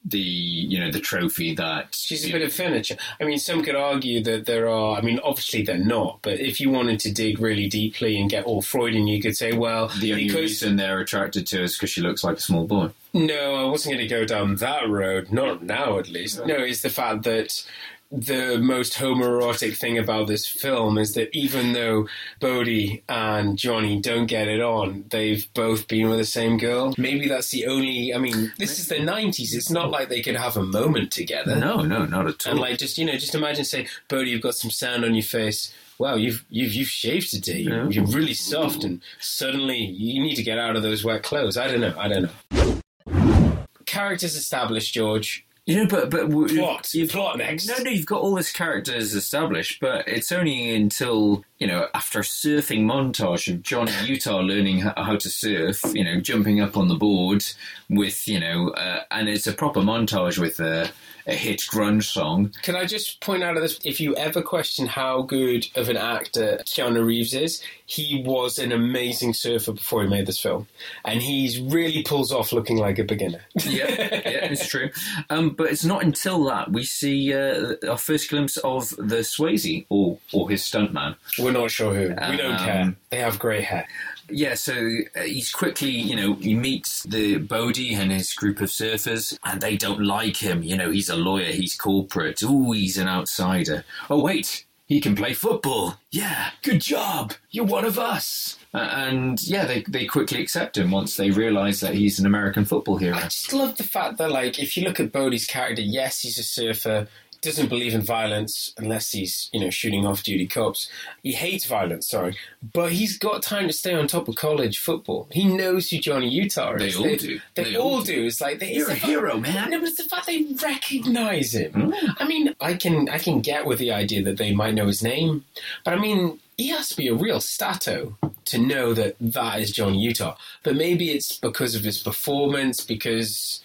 [0.07, 2.95] the you know the trophy that She's a bit of furniture.
[3.19, 4.97] I mean, some could argue that there are.
[4.97, 6.19] I mean, obviously they're not.
[6.21, 9.51] But if you wanted to dig really deeply and get all Freudian, you could say,
[9.51, 12.41] well, the only because reason they're attracted to her is because she looks like a
[12.41, 12.91] small boy.
[13.13, 15.31] no, I wasn't going to go down that road.
[15.31, 16.45] Not now, at least.
[16.45, 17.65] No, it's the fact that
[18.11, 22.07] the most homoerotic thing about this film is that even though
[22.39, 26.93] Bodhi and Johnny don't get it on, they've both been with the same girl.
[26.97, 28.13] Maybe that's the only.
[28.13, 29.53] I mean, this is the '90s.
[29.53, 31.57] It's not like they could have a moment together.
[31.57, 32.51] No, no, not at all.
[32.51, 35.23] And like, just you know, just imagine, say, Bodhi, you've got some sand on your
[35.23, 35.73] face.
[35.99, 37.59] Wow, you've you've you've shaved today.
[37.59, 37.89] Yeah.
[37.89, 41.57] You're really soft, and suddenly you need to get out of those wet clothes.
[41.57, 41.95] I don't know.
[41.97, 43.63] I don't know.
[43.85, 45.46] Characters established, George.
[45.67, 46.89] You know, but but w- Plot.
[47.09, 47.67] Plot next.
[47.67, 52.19] No, no, you've got all this characters established, but it's only until you know after
[52.19, 56.87] a surfing montage of Johnny Utah learning how, to surf, you know, jumping up on
[56.87, 57.43] the board
[57.89, 60.89] with you know, uh, and it's a proper montage with a,
[61.25, 62.53] a hit grunge song.
[62.61, 63.79] Can I just point out at this?
[63.83, 68.71] If you ever question how good of an actor Keanu Reeves is, he was an
[68.71, 70.67] amazing surfer before he made this film,
[71.03, 73.41] and he's really pulls off looking like a beginner.
[73.65, 74.89] yeah, yeah, it's true.
[75.29, 79.85] Um, but it's not until that we see uh, our first glimpse of the Swayze
[79.89, 81.15] or or his stuntman.
[81.47, 82.09] We're not sure who.
[82.09, 82.95] We don't Um, care.
[83.09, 83.87] They have grey hair.
[84.29, 84.73] Yeah, so
[85.15, 89.61] uh, he's quickly, you know, he meets the Bodhi and his group of surfers, and
[89.61, 90.63] they don't like him.
[90.63, 92.43] You know, he's a lawyer, he's corporate.
[92.43, 93.85] Ooh, he's an outsider.
[94.09, 95.95] Oh, wait, he can play football.
[96.11, 97.35] Yeah, good job.
[97.51, 98.57] You're one of us.
[98.73, 102.65] Uh, and yeah, they, they quickly accept him once they realise that he's an American
[102.65, 103.15] football hero.
[103.15, 106.37] I just love the fact that, like, if you look at Bodhi's character, yes, he's
[106.37, 107.07] a surfer.
[107.41, 110.89] Doesn't believe in violence unless he's, you know, shooting off duty cops.
[111.23, 112.37] He hates violence, sorry.
[112.73, 115.27] But he's got time to stay on top of college football.
[115.31, 116.95] He knows who Johnny Utah is.
[116.97, 117.39] They all do.
[117.55, 118.25] They, They all all do.
[118.25, 119.71] It's like they, You're a hero, man.
[119.71, 121.71] No, but it's the fact they recognize him.
[121.71, 122.11] Hmm.
[122.17, 125.03] I mean, I can I can get with the idea that they might know his
[125.03, 125.45] name,
[125.83, 129.71] but I mean, he has to be a real stato to know that that is
[129.71, 130.37] Johnny Utah.
[130.63, 133.61] But maybe it's because of his performance, because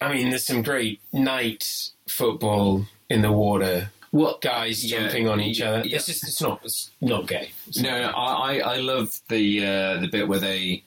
[0.00, 3.90] I mean, there's some great night football in the water.
[4.10, 5.82] What guys yeah, jumping on each other?
[5.84, 5.96] yeah.
[5.96, 7.50] It's just it's not it's not gay.
[7.66, 10.84] It's No, no, I, I I love the uh, the bit where they,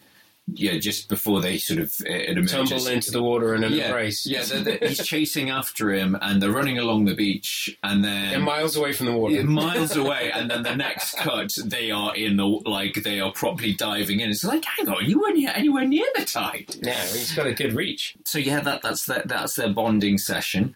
[0.54, 2.52] yeah, just before they sort of uh, it emerges.
[2.70, 4.26] tumble into the water in an yeah, embrace.
[4.26, 8.30] Yeah, they're, they're- he's chasing after him, and they're running along the beach, and then
[8.30, 9.36] They're miles away from the water.
[9.36, 13.34] Yeah, miles away, and then the next cut, they are in the like they are
[13.34, 14.30] properly diving in.
[14.30, 16.78] It's like, hang on, you weren't anywhere near the tide.
[16.82, 18.16] Yeah, he's got a good reach.
[18.24, 20.76] So yeah, that that's their, that's their bonding session.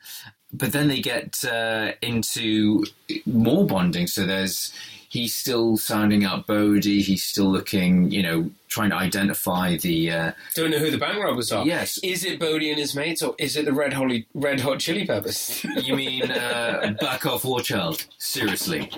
[0.54, 2.86] But then they get uh, into
[3.26, 4.08] more bonding.
[4.08, 4.74] So there's
[5.10, 7.02] he's still sounding out Bodhi.
[7.02, 10.10] He's still looking, you know, trying to identify the.
[10.10, 11.66] Uh, Don't know who the bank robbers are.
[11.66, 12.00] Yes.
[12.02, 15.06] Is it Bodhi and his mates, or is it the Red, Holy, Red Hot Chili
[15.06, 15.64] Peppers?
[15.82, 18.06] You mean uh, back off, War Child?
[18.18, 18.90] Seriously.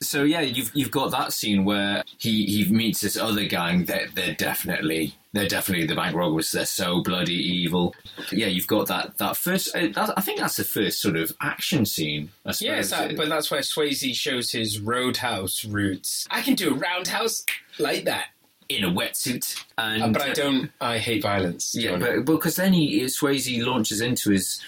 [0.00, 4.14] So yeah, you've you've got that scene where he he meets this other gang that
[4.14, 6.50] they're definitely they're definitely the bank robbers.
[6.50, 7.94] They're so bloody evil.
[8.32, 9.74] Yeah, you've got that that first.
[9.76, 12.30] Uh, that, I think that's the first sort of action scene.
[12.46, 12.76] I suppose.
[12.76, 16.26] yes, that, but that's where Swayze shows his roadhouse roots.
[16.30, 17.44] I can do a roundhouse
[17.78, 18.28] like that.
[18.70, 20.70] In a wetsuit, and Uh, but I don't.
[20.80, 21.74] I hate violence.
[21.74, 24.60] Yeah, but because then he Swayze launches into his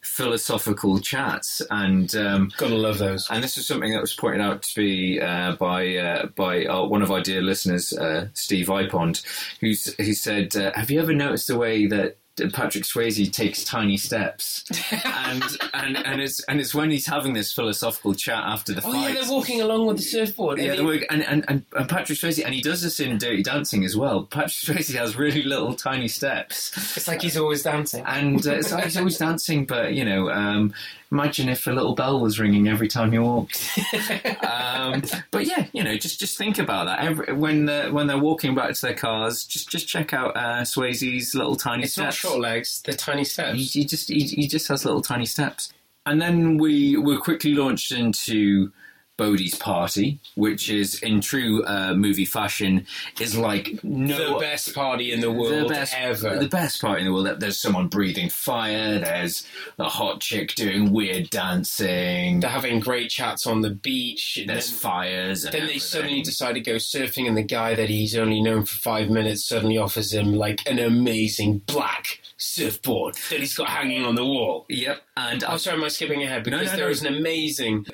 [0.00, 3.28] philosophical chats, and um, gotta love those.
[3.30, 6.86] And this was something that was pointed out to me uh, by uh, by uh,
[6.86, 9.22] one of our dear listeners, uh, Steve Ipond,
[9.60, 12.16] who's who said, uh, "Have you ever noticed the way that?"
[12.48, 14.64] Patrick Swayze takes tiny steps,
[15.04, 15.42] and
[15.74, 19.14] and and it's and it's when he's having this philosophical chat after the oh fight.
[19.14, 20.58] yeah, they're walking along with the surfboard.
[20.58, 23.00] Yeah, and the he- work, and, and, and, and Patrick Swayze, and he does this
[23.00, 24.24] in Dirty Dancing as well.
[24.24, 26.96] Patrick Swayze has really little tiny steps.
[26.96, 28.04] It's like he's always dancing.
[28.06, 30.72] And uh, it's like he's always dancing, but, you know, um,
[31.12, 33.78] imagine if a little bell was ringing every time you walked.
[34.42, 37.00] um, but yeah, you know, just just think about that.
[37.00, 40.62] Every, when, uh, when they're walking back to their cars, just just check out uh,
[40.62, 43.56] Swayze's little tiny It's not short legs; they're tiny steps.
[43.56, 45.72] He, he just he, he just has little tiny steps.
[46.06, 48.72] And then we were quickly launched into
[49.20, 52.86] Bodhi's party, which is in true uh, movie fashion,
[53.20, 56.38] is like no the best party in the world the best ever.
[56.38, 57.38] The best part in the world.
[57.40, 58.98] There's someone breathing fire.
[58.98, 59.46] There's
[59.78, 62.40] a hot chick doing weird dancing.
[62.40, 64.42] They're having great chats on the beach.
[64.46, 65.44] There's then- fires.
[65.44, 68.64] And Then they suddenly decide to go surfing, and the guy that he's only known
[68.64, 74.04] for five minutes suddenly offers him like an amazing black surfboard that he's got hanging
[74.04, 74.64] on the wall.
[74.70, 75.02] Yep.
[75.16, 76.44] And Oh, sorry, am I skipping ahead?
[76.44, 76.90] Because no, there no.
[76.90, 77.84] is an amazing.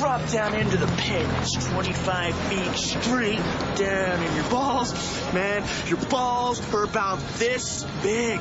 [0.00, 1.26] Drop down into the pit.
[1.42, 3.36] It's 25 feet straight
[3.76, 4.94] down in your balls.
[5.34, 8.40] Man, your balls are about this big.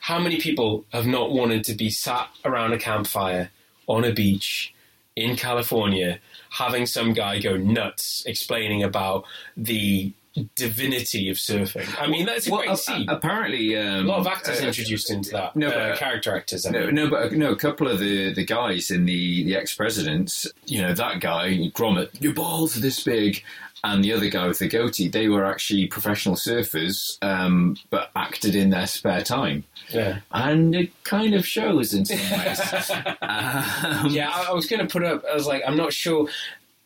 [0.00, 3.50] How many people have not wanted to be sat around a campfire
[3.86, 4.74] on a beach
[5.14, 6.18] in California
[6.50, 10.12] having some guy go nuts explaining about the
[10.54, 11.88] divinity of surfing?
[12.00, 13.08] I mean, that's a Well, great uh, scene.
[13.08, 15.54] apparently, um, a lot of actors uh, introduced into that.
[15.56, 16.66] no, No, but, uh, character actors.
[16.66, 16.94] I No, mean.
[16.96, 17.52] no, but uh, no.
[17.52, 21.50] A couple of the, the guys in the, the ex presidents, you know, that guy
[21.74, 23.42] Grommet, your balls are this big,
[23.84, 28.54] and the other guy with the goatee, they were actually professional surfers, um, but acted
[28.54, 30.20] in their spare time, Yeah.
[30.32, 32.90] and it kind of shows in some ways.
[33.22, 35.22] um, Yeah, I, I was going to put up.
[35.30, 36.28] I was like, I'm not sure.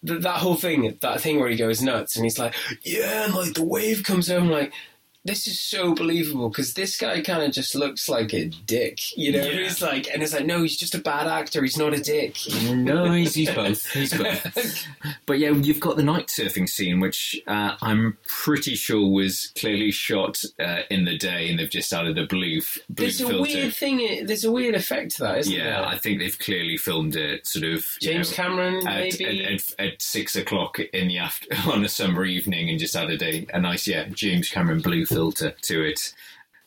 [0.07, 3.35] Th- that whole thing, that thing where he goes nuts and he's like, yeah, and
[3.35, 4.45] like the wave comes over.
[4.45, 4.73] I'm like,
[5.29, 9.31] this is so believable because this guy kind of just looks like a dick, you
[9.31, 9.43] know?
[9.45, 9.65] Yeah.
[9.65, 11.63] He's like, and it's like, no, he's just a bad actor.
[11.63, 12.39] He's not a dick.
[12.65, 13.87] No, he's, he's both.
[13.93, 14.87] He's both.
[15.27, 19.91] But yeah, you've got the night surfing scene, which uh, I'm pretty sure was clearly
[19.91, 23.41] shot uh, in the day, and they've just added a blue, f- blue There's a
[23.41, 24.25] weird thing.
[24.27, 25.57] There's a weird effect to that, isn't it?
[25.57, 25.87] yeah, there?
[25.87, 29.45] I think they've clearly filmed it sort of James know, Cameron, at, maybe.
[29.45, 33.23] at, at, at six o'clock in the after on a summer evening, and just added
[33.23, 35.18] a, a nice yeah James Cameron blue filter
[35.63, 36.15] to it.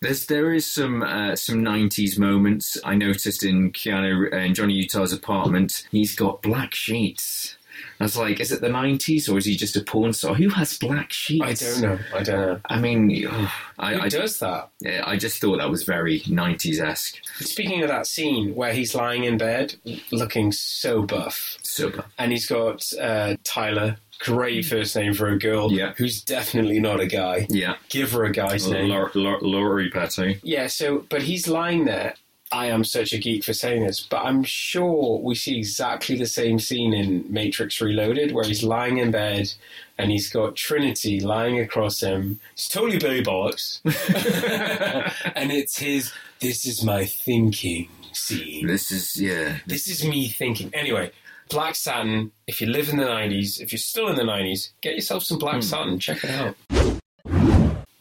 [0.01, 5.13] There's there is some uh, some '90s moments I noticed in Keanu in Johnny Utah's
[5.13, 5.87] apartment.
[5.91, 7.55] He's got black sheets.
[7.99, 10.33] I was like, is it the '90s or is he just a porn star?
[10.33, 11.43] Who has black sheets?
[11.43, 11.99] I don't know.
[12.15, 12.59] I don't know.
[12.65, 14.69] I mean, oh, I, Who I, does that?
[14.79, 17.17] yeah, I just thought that was very '90s esque.
[17.39, 19.75] Speaking of that scene where he's lying in bed
[20.11, 22.05] looking so buff, Super.
[22.17, 24.69] and he's got uh, Tyler, great mm.
[24.69, 25.93] first name for a girl, Yeah.
[25.97, 27.47] who's definitely not a guy.
[27.49, 27.75] Yeah.
[27.89, 28.89] Give her a guy's name.
[29.13, 30.39] Lori Petty.
[30.43, 32.15] Yeah, so, but he's lying there,
[32.53, 36.25] I am such a geek for saying this, but I'm sure we see exactly the
[36.25, 39.53] same scene in Matrix Reloaded where he's lying in bed
[39.97, 42.41] and he's got Trinity lying across him.
[42.53, 43.79] It's totally Billy Bollocks.
[45.35, 46.11] and it's his,
[46.41, 48.67] this is my thinking scene.
[48.67, 49.59] This is, yeah.
[49.65, 50.71] This is me thinking.
[50.73, 51.11] Anyway,
[51.51, 54.95] Black Satin, if you live in the 90s, if you're still in the 90s, get
[54.95, 55.99] yourself some Black Satin.
[55.99, 56.55] Check it out.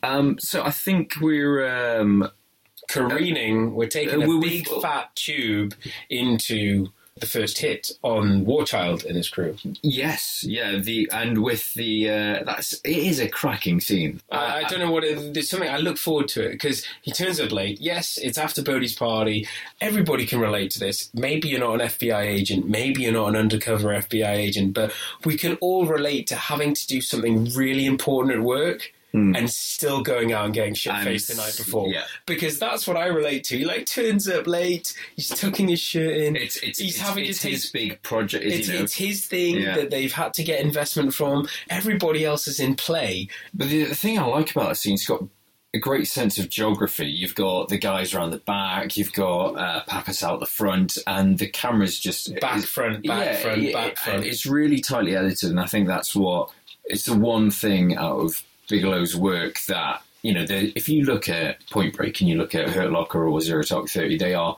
[0.03, 2.31] Um, so I think we're um,
[2.89, 3.75] careening.
[3.75, 5.75] We're taking Uh, a we- big fat tube
[6.09, 6.87] into
[7.21, 9.57] the first hit on Warchild and his crew.
[9.83, 10.79] yes, yeah.
[10.79, 14.21] The and with the uh, that's it is a cracking scene.
[14.31, 17.12] I, I don't know what it, there's something I look forward to it because he
[17.12, 17.81] turns up late.
[17.81, 19.47] Yes, it's after Bodhi's party.
[19.81, 21.11] Everybody can relate to this.
[21.14, 22.68] Maybe you're not an FBI agent.
[22.68, 24.93] Maybe you're not an undercover FBI agent, but
[25.25, 28.93] we can all relate to having to do something really important at work.
[29.13, 31.35] And still going out and getting shit faced the.
[31.35, 32.05] Night before, yeah.
[32.27, 33.59] because that's what I relate to.
[33.59, 37.25] He like turns up late, he's tucking his shirt in, It's it's he's it's, having
[37.25, 38.45] it's take his big project.
[38.45, 38.81] it's, you know.
[38.83, 39.75] it's his thing Yeah.
[39.77, 41.49] that they've had to get investment from.
[41.69, 43.29] Everybody else is in play.
[43.55, 45.25] But the, the thing I like about the scene, it's got
[45.73, 47.07] a great sense of geography.
[47.07, 51.39] You've got the guys around the back, you've got uh, Pappas out the front, and
[51.39, 54.25] the camera's just Back, front, back, front, yeah, back, front.
[54.25, 56.51] It's really tightly edited, and I think that's what
[56.85, 61.66] it's the one thing out of Bigelow's work that you know, if you look at
[61.71, 64.57] Point Break and you look at Hurt Locker or Zero Dark Thirty, they are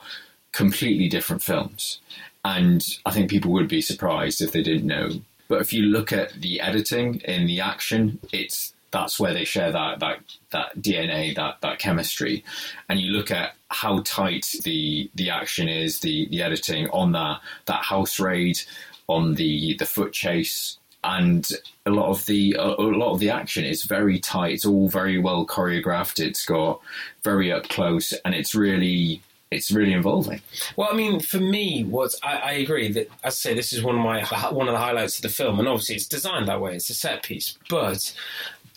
[0.51, 1.99] completely different films,
[2.43, 5.09] and I think people would be surprised if they didn't know.
[5.47, 9.71] But if you look at the editing in the action, it's that's where they share
[9.71, 10.19] that that
[10.51, 12.43] that DNA, that that chemistry,
[12.89, 17.39] and you look at how tight the the action is, the the editing on that
[17.65, 18.59] that house raid,
[19.07, 21.47] on the the foot chase, and
[21.85, 24.53] a lot of the a, lot of the action is very tight.
[24.53, 26.19] It's all very well choreographed.
[26.19, 26.81] It's got
[27.23, 30.41] very up close, and it's really it's really involving.
[30.75, 33.83] Well, I mean, for me, what I, I agree that, as I say, this is
[33.83, 36.61] one of my one of the highlights of the film, and obviously it's designed that
[36.61, 36.75] way.
[36.75, 38.13] It's a set piece, but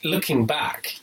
[0.05, 0.97] looking back,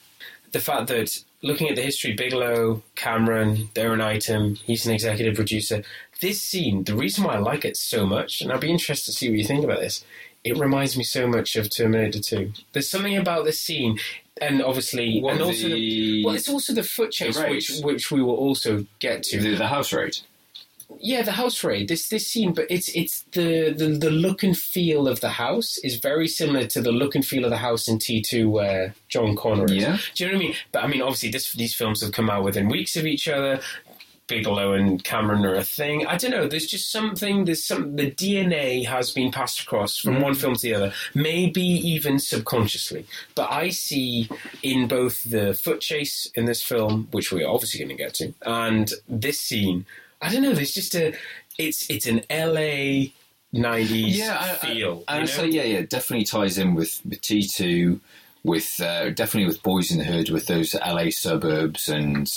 [0.52, 4.56] the fact that looking at the history, Bigelow, Cameron, they're an item.
[4.56, 5.84] He's an executive producer.
[6.22, 9.18] This scene, the reason why I like it so much, and I'd be interested to
[9.18, 10.06] see what you think about this.
[10.44, 12.52] It reminds me so much of Terminator 2.
[12.74, 13.98] There's something about this scene,
[14.42, 17.50] and obviously, What, and also, the- the, well, it's also the foot chase, raid?
[17.52, 19.40] which which we will also get to.
[19.40, 20.18] The, the house raid.
[21.00, 21.88] Yeah, the house raid.
[21.88, 25.78] This this scene, but it's it's the, the the look and feel of the house
[25.80, 28.94] is very similar to the look and feel of the house in T two where
[29.10, 29.72] John Connor is.
[29.82, 29.98] Yeah.
[30.14, 30.56] Do you know what I mean?
[30.72, 33.62] But I mean, obviously, this these films have come out within weeks of each other.
[34.34, 36.08] Bigelow and Cameron are a thing.
[36.08, 36.48] I don't know.
[36.48, 37.46] There's just something.
[37.46, 37.96] There's some.
[37.96, 43.06] The DNA has been passed across from one film to the other, maybe even subconsciously.
[43.36, 44.30] But I see
[44.64, 48.34] in both the foot chase in this film, which we're obviously going to get to,
[48.42, 49.86] and this scene.
[50.20, 50.54] I don't know.
[50.54, 51.14] There's just a.
[51.60, 53.12] It's it's an LA.
[53.54, 55.04] 90s yeah, I, feel.
[55.08, 55.26] I, you I'd know?
[55.28, 58.02] say yeah, yeah, definitely ties in with, with T two,
[58.44, 62.30] with uh, definitely with Boyz n the Hood, with those LA suburbs and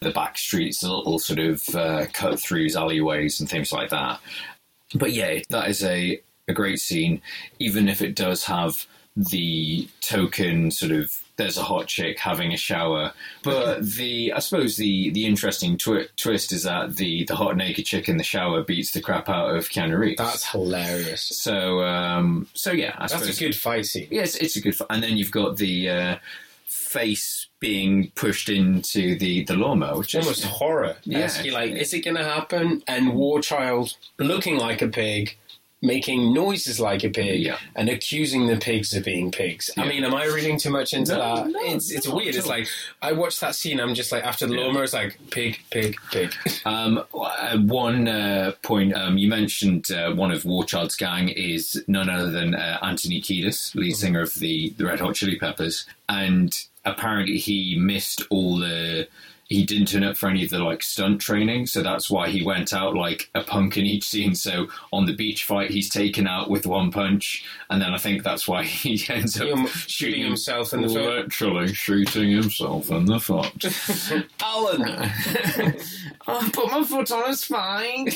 [0.00, 4.20] the back streets, the little sort of uh, cut throughs, alleyways, and things like that.
[4.94, 7.20] But yeah, that is a a great scene,
[7.58, 8.86] even if it does have
[9.30, 13.12] the token sort of there's a hot chick having a shower.
[13.44, 17.84] But the I suppose the the interesting twi- twist is that the the hot naked
[17.86, 20.18] chick in the shower beats the crap out of Keanu Reeves.
[20.18, 21.22] That's hilarious.
[21.40, 24.08] So um, so yeah, I That's a good fight scene.
[24.10, 24.74] yeah, it's, a good.
[24.76, 26.16] fi- And then you've got the uh,
[26.66, 30.96] face being pushed into the the lawnmower, which almost is almost horror.
[31.04, 31.30] Yeah.
[31.52, 32.82] Like, is it going to happen?
[32.86, 35.36] And Warchild looking like a pig,
[35.80, 37.56] making noises like a pig, Yeah.
[37.76, 39.70] and accusing the pigs of being pigs.
[39.76, 41.46] I mean, am I reading too much into No, that?
[41.48, 42.34] no, it's it's not weird.
[42.34, 42.66] It's like
[43.00, 43.78] I watched that scene.
[43.78, 44.60] I'm just like after the Yeah.
[44.64, 46.34] lawnmower, it's like pig, pig, pig.
[46.64, 52.10] Um, uh, one uh, point um, you mentioned uh, one of Warchild's gang is none
[52.10, 56.52] other than uh, Anthony Kiedis, lead singer of the, the Red Hot Chili Peppers, and
[56.84, 59.06] apparently he missed all the.
[59.48, 62.42] He didn't turn up for any of the like stunt training, so that's why he
[62.44, 64.34] went out like a punk in each scene.
[64.34, 68.22] So on the beach fight, he's taken out with one punch, and then I think
[68.22, 71.24] that's why he ends up Him shooting himself in the foot.
[71.24, 73.64] literally shooting himself in the foot.
[74.42, 74.82] Alan,
[76.26, 78.12] I put my foot on a spike.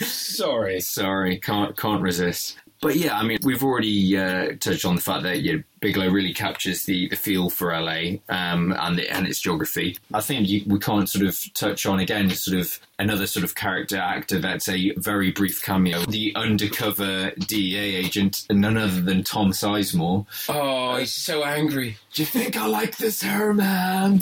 [0.00, 0.80] sorry.
[0.80, 2.56] Sorry, can't can't resist.
[2.86, 6.08] But yeah, I mean, we've already uh, touched on the fact that you know, Bigelow
[6.08, 9.98] really captures the, the feel for LA um, and the, and its geography.
[10.14, 13.56] I think you, we can't sort of touch on again sort of another sort of
[13.56, 19.50] character actor that's a very brief cameo, the undercover DEA agent, none other than Tom
[19.50, 20.24] Sizemore.
[20.48, 21.96] Oh, he's so angry.
[22.12, 24.20] Do you think I like this hair, man?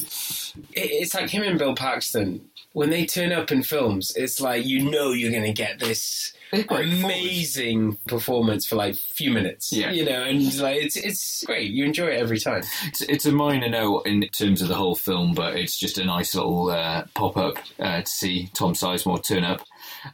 [0.72, 2.48] It's like him and Bill Paxton.
[2.72, 6.32] When they turn up in films, it's like you know you're going to get this
[6.70, 9.72] amazing performance for like a few minutes.
[9.72, 9.90] Yeah.
[9.90, 11.70] you know, and like it's it's great.
[11.70, 12.62] You enjoy it every time.
[12.84, 16.04] It's, it's a minor note in terms of the whole film, but it's just a
[16.04, 19.62] nice little uh, pop up uh, to see Tom Sizemore turn up.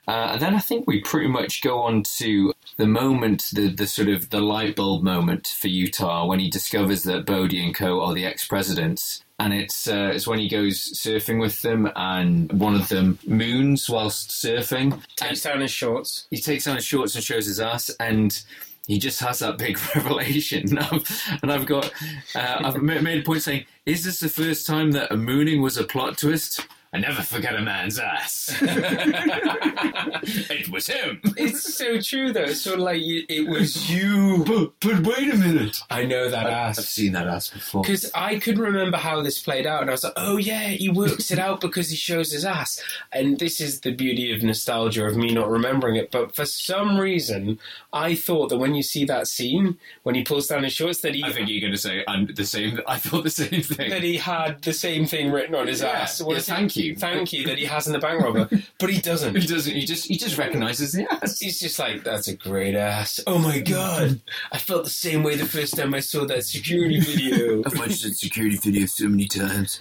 [0.07, 3.87] Uh, and then I think we pretty much go on to the moment, the, the
[3.87, 8.01] sort of the light bulb moment for Utah when he discovers that Bodhi and Co
[8.01, 9.23] are the ex presidents.
[9.39, 13.89] And it's uh, it's when he goes surfing with them, and one of them moons
[13.89, 15.03] whilst surfing.
[15.17, 16.27] Takes down his shorts.
[16.31, 18.43] He takes down his shorts and shows his ass, and
[18.87, 20.69] he just has that big revelation.
[20.71, 21.93] and I've, and I've got,
[22.35, 25.79] uh, I've made a point saying, is this the first time that a mooning was
[25.79, 26.67] a plot twist?
[26.93, 28.53] I never forget a man's ass.
[28.63, 31.21] it was him.
[31.37, 32.43] It's so true though.
[32.43, 34.43] It's sort of like you, it was you.
[34.45, 35.81] But, but wait a minute.
[35.89, 36.81] I know that ass.
[36.81, 37.83] I've seen that ass before.
[37.83, 40.89] Because I couldn't remember how this played out, and I was like, "Oh yeah, he
[40.89, 42.83] works it out because he shows his ass."
[43.13, 46.11] And this is the beauty of nostalgia of me not remembering it.
[46.11, 47.61] But for some reason,
[47.93, 51.15] I thought that when you see that scene when he pulls down his shorts, that
[51.15, 52.81] he I think you're going to say I'm the same.
[52.89, 53.91] I thought the same thing.
[53.91, 56.21] that he had the same thing written on his Yeah, ass.
[56.21, 56.80] What yeah, thank you.
[56.97, 59.37] Thank you that he has in the bank robber, but he doesn't.
[59.41, 59.75] He doesn't.
[59.75, 61.39] He just he just recognizes the ass.
[61.39, 63.21] He's just like, that's a great ass.
[63.27, 64.21] Oh my god.
[64.53, 67.63] I felt the same way the first time I saw that security video.
[67.67, 69.81] I've watched that security video so many times.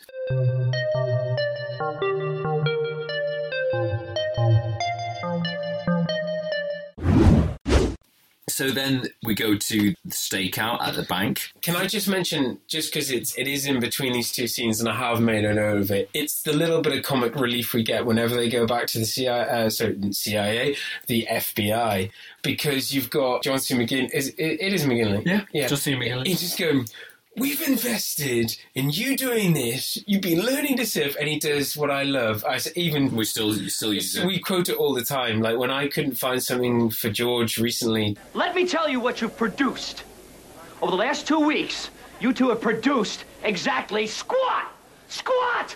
[8.60, 11.54] So then we go to the stakeout at the bank.
[11.62, 14.90] Can I just mention, just because it's it is in between these two scenes, and
[14.90, 16.10] I have made a note of it.
[16.14, 19.06] It's the little bit of comic relief we get whenever they go back to the
[19.06, 20.76] CIA, uh, sorry, CIA,
[21.08, 23.76] the FBI, because you've got John C.
[23.76, 24.14] McGinn.
[24.14, 25.26] Is it, it is McGinley?
[25.26, 25.68] Yeah, yeah.
[25.68, 25.94] John C.
[25.94, 26.28] McGinley.
[26.28, 26.86] He's just going.
[27.40, 29.98] We've invested in you doing this.
[30.06, 32.44] You've been learning to surf, and he does what I love.
[32.48, 34.26] I s- even We still still use it.
[34.26, 35.42] we quote it all the time.
[35.42, 39.38] Like when I couldn't find something for George recently, Let me tell you what you've
[39.38, 40.04] produced.
[40.82, 44.72] Over the last two weeks, you two have produced exactly squat!
[45.08, 45.76] Squat!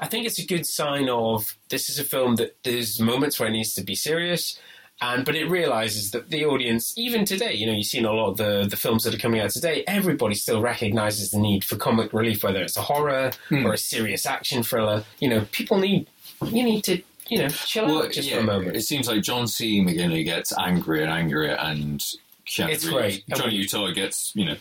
[0.00, 3.48] I think it's a good sign of this is a film that there's moments where
[3.48, 4.58] it needs to be serious,
[5.02, 8.30] and but it realizes that the audience, even today, you know, you've seen a lot
[8.30, 9.82] of the the films that are coming out today.
[9.86, 13.66] Everybody still recognizes the need for comic relief, whether it's a horror hmm.
[13.66, 15.04] or a serious action thriller.
[15.18, 16.08] You know, people need
[16.44, 18.76] you need to you know chill Well, out just yeah, for a moment.
[18.76, 19.80] It seems like John C.
[19.80, 22.00] McGinley gets angrier and angrier, and
[22.46, 23.24] Keanu It's Reeves- great.
[23.34, 24.56] Johnny Utah gets you know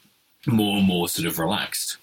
[0.48, 1.98] more and more sort of relaxed.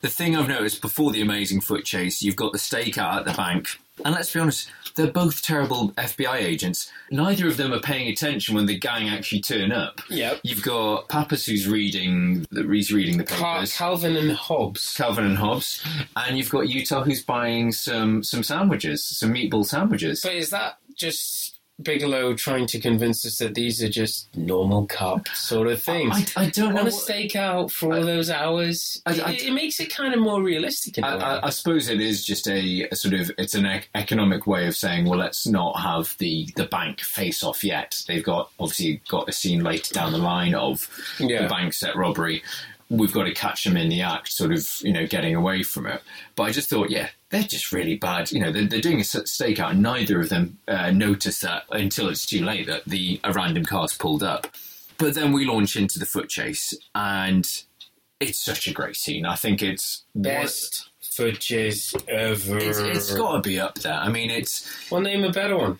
[0.00, 3.32] The thing I've noticed before the amazing foot chase, you've got the stakeout at the
[3.32, 3.68] bank,
[4.04, 6.90] and let's be honest, they're both terrible FBI agents.
[7.10, 10.00] Neither of them are paying attention when the gang actually turn up.
[10.10, 10.40] Yep.
[10.42, 13.76] You've got Pappas who's reading the he's reading the Cal- papers.
[13.76, 14.94] Calvin and Hobbes.
[14.96, 15.84] Calvin and Hobbes,
[16.16, 20.20] and you've got Utah who's buying some some sandwiches, some meatball sandwiches.
[20.22, 25.28] But is that just Bigelow trying to convince us that these are just normal cop
[25.28, 26.32] sort of things?
[26.34, 26.80] I, I don't know.
[26.80, 30.14] on a what- stakeout for all those hours, I- I- it, it makes it kind
[30.14, 30.96] of more realistic.
[30.96, 31.22] In a I, way.
[31.22, 34.66] I, I suppose it is just a, a sort of it's an ec- economic way
[34.66, 38.02] of saying, well, let's not have the, the bank face off yet.
[38.08, 41.42] They've got obviously got a scene later down the line of Yeah.
[41.42, 42.42] the bank set robbery.
[42.88, 45.86] We've got to catch them in the act, sort of you know getting away from
[45.86, 46.00] it.
[46.36, 48.30] But I just thought, yeah, they're just really bad.
[48.32, 52.08] You know, they're, they're doing a stakeout, and neither of them uh, notice that until
[52.08, 54.48] it's too late that the a random car's pulled up.
[54.98, 57.46] But then we launch into the foot chase, and
[58.20, 59.26] it's such a great scene.
[59.26, 62.58] I think it's Best foot chase ever.
[62.58, 63.94] it's, it's got to be up there.
[63.94, 65.78] I mean, it's Well, name a better one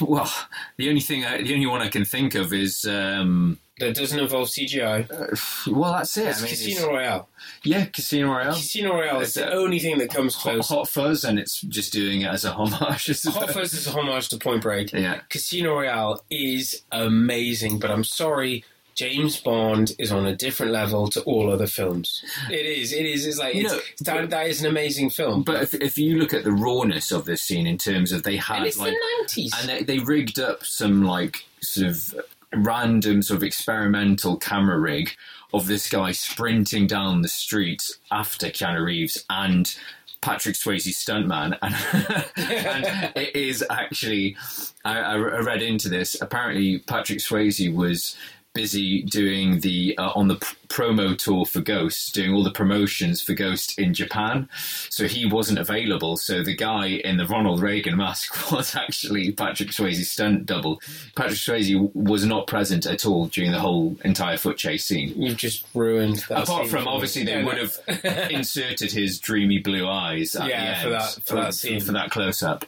[0.00, 0.32] well,
[0.76, 4.18] the only thing, I, the only one I can think of is um, that doesn't
[4.18, 5.10] involve CGI.
[5.10, 6.28] Uh, well, that's it.
[6.28, 7.28] It's I mean, Casino it's- Royale.
[7.64, 10.68] yeah, Casino Royale, Casino Royale is the uh, only thing that comes close.
[10.68, 13.06] Hot Fuzz, and it's just doing it as a homage.
[13.24, 13.46] Hot well.
[13.48, 14.92] Fuzz is a homage to Point Break.
[14.92, 15.20] Yeah.
[15.30, 18.64] Casino Royale is amazing, but I'm sorry,
[18.94, 22.22] James Bond is on a different level to all other films.
[22.50, 22.92] It is.
[22.92, 23.26] It is.
[23.26, 25.42] It's like it's, No, that, that is an amazing film.
[25.44, 28.36] But if, if you look at the rawness of this scene in terms of they
[28.36, 29.52] had like the nineties.
[29.58, 32.14] and they, they rigged up some like sort of
[32.54, 35.12] random sort of experimental camera rig
[35.52, 39.76] of this guy sprinting down the street after Keanu Reeves and
[40.22, 44.36] Patrick Swayze's stuntman, and, and it is actually
[44.84, 46.20] I, I I read into this.
[46.20, 48.16] Apparently, Patrick Swayze was
[48.54, 53.20] busy doing the uh, on the pr- promo tour for Ghost, doing all the promotions
[53.22, 54.48] for Ghost in Japan.
[54.88, 56.16] So he wasn't available.
[56.16, 60.80] So the guy in the Ronald Reagan mask was actually Patrick Swayze's stunt double.
[61.16, 65.12] Patrick Swayze was not present at all during the whole entire foot chase scene.
[65.20, 66.44] You've just ruined that.
[66.44, 70.76] Apart scene from obviously they Yeah, would have inserted his dreamy blue eyes at Yeah,
[70.78, 71.80] the for that- for that scene.
[71.80, 72.64] for that close up.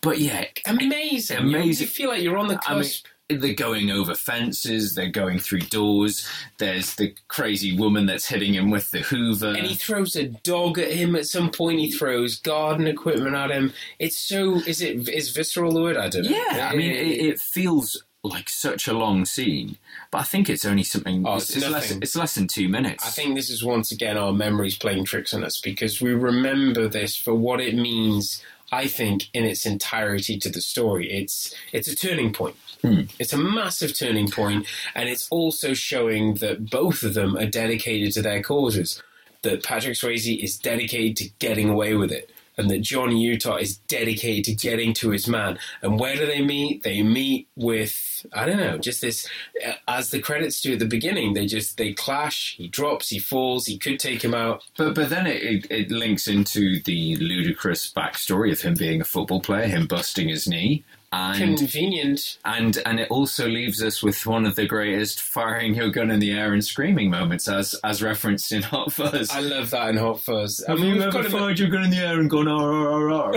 [0.00, 1.86] But yeah, amazing, amazing.
[1.86, 3.06] You feel like you're on the I mean, cusp.
[3.40, 4.94] They're going over fences.
[4.94, 6.28] They're going through doors.
[6.58, 9.48] There's the crazy woman that's hitting him with the Hoover.
[9.48, 11.80] and he throws a dog at him at some point.
[11.80, 13.72] He throws garden equipment at him.
[13.98, 14.56] It's so.
[14.66, 15.08] Is it?
[15.08, 15.96] Is visceral the word?
[15.96, 16.30] I don't know.
[16.30, 19.76] yeah, I mean, it, it feels like such a long scene,
[20.10, 21.26] but I think it's only something.
[21.26, 21.90] Oh, it's, it's less.
[21.90, 23.06] It's less than two minutes.
[23.06, 26.88] I think this is once again our memories playing tricks on us because we remember
[26.88, 28.42] this for what it means.
[28.74, 32.56] I think in its entirety to the story, it's it's a turning point.
[32.82, 33.02] Hmm.
[33.20, 34.66] It's a massive turning point,
[34.96, 39.00] and it's also showing that both of them are dedicated to their causes.
[39.42, 43.78] That Patrick Swayze is dedicated to getting away with it, and that Johnny Utah is
[43.78, 45.58] dedicated to getting to his man.
[45.82, 46.82] And where do they meet?
[46.82, 49.28] They meet with I don't know, just this.
[49.66, 52.54] uh, As the credits do at the beginning, they just they clash.
[52.56, 53.66] He drops, he falls.
[53.66, 54.62] He could take him out.
[54.76, 59.04] But but then it, it, it links into the ludicrous backstory of him being a
[59.04, 60.84] football player, him busting his knee,
[61.14, 62.38] and Convenient.
[62.44, 66.18] and and it also leaves us with one of the greatest firing your gun in
[66.18, 69.30] the air and screaming moments, as as referenced in Hot Fuzz.
[69.30, 70.64] I love that in Hot Fuzz.
[70.66, 72.72] I Have mean, you we've ever fired your gun in the air and gone R
[72.72, 73.32] R R R?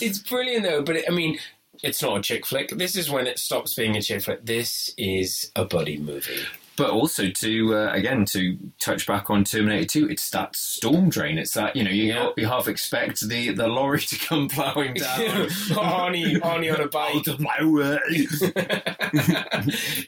[0.00, 1.38] it's brilliant though, but it, I mean,
[1.82, 2.70] it's not a chick flick.
[2.70, 4.44] This is when it stops being a chick flick.
[4.44, 6.38] This is a buddy movie.
[6.78, 11.36] But also to uh, again to touch back on Terminator Two, it's that storm drain.
[11.36, 12.30] It's that you know you, Yeah.
[12.36, 15.18] you half expect the, the lorry to come ploughing down.
[15.74, 17.16] Arnie, Arnie on a bike.
[17.16, 18.26] Out of my way.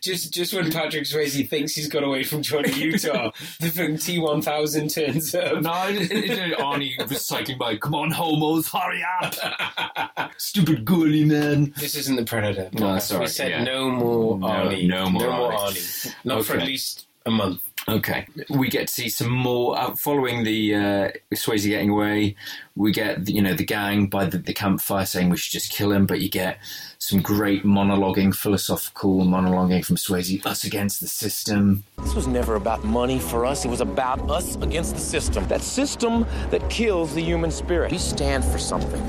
[0.00, 4.42] just, just when Patrick Swayze thinks he's got away from Johnny Utah, the T one
[4.42, 5.60] thousand turns up.
[5.62, 7.76] No, it- it- it- Arnie was cycling by.
[7.76, 10.30] Come on, homos, hurry up!
[10.36, 11.72] Stupid ghoulie man.
[11.78, 12.70] This isn't the Predator.
[12.72, 13.64] No, sorry, we said yeah.
[13.64, 14.86] no more Arnie.
[14.88, 15.56] no more Arnie.
[15.56, 16.14] Arnie.
[16.24, 16.59] Not for Okay.
[16.60, 17.60] At least a month.
[17.88, 22.36] Okay, we get to see some more uh, following the uh, Swayze getting away.
[22.76, 25.90] We get you know the gang by the, the campfire saying we should just kill
[25.90, 26.58] him, but you get
[26.98, 30.44] some great monologuing, philosophical monologuing from Swayze.
[30.44, 31.82] Us against the system.
[31.98, 33.64] This was never about money for us.
[33.64, 35.48] It was about us against the system.
[35.48, 37.92] That system that kills the human spirit.
[37.92, 39.02] We stand for something.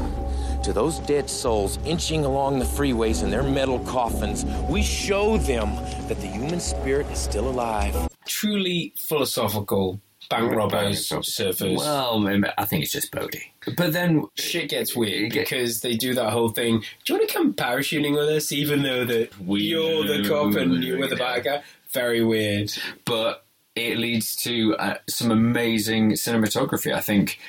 [0.64, 5.76] To those dead souls inching along the freeways in their metal coffins, we show them
[6.08, 7.96] that the human spirit is still alive.
[8.28, 10.00] Truly philosophical
[10.30, 11.78] bank robbers, surfers.
[11.78, 12.28] Well,
[12.60, 13.52] I think it's just Bodhi.
[13.76, 16.82] But then shit gets weird get- because they do that whole thing.
[17.06, 20.54] Do you want to come parachuting with us, even though that We you're the cop
[20.56, 21.64] and you're the bad guy?
[21.92, 22.72] Very weird.
[23.06, 26.94] but it leads to uh, some amazing cinematography.
[26.94, 27.40] I think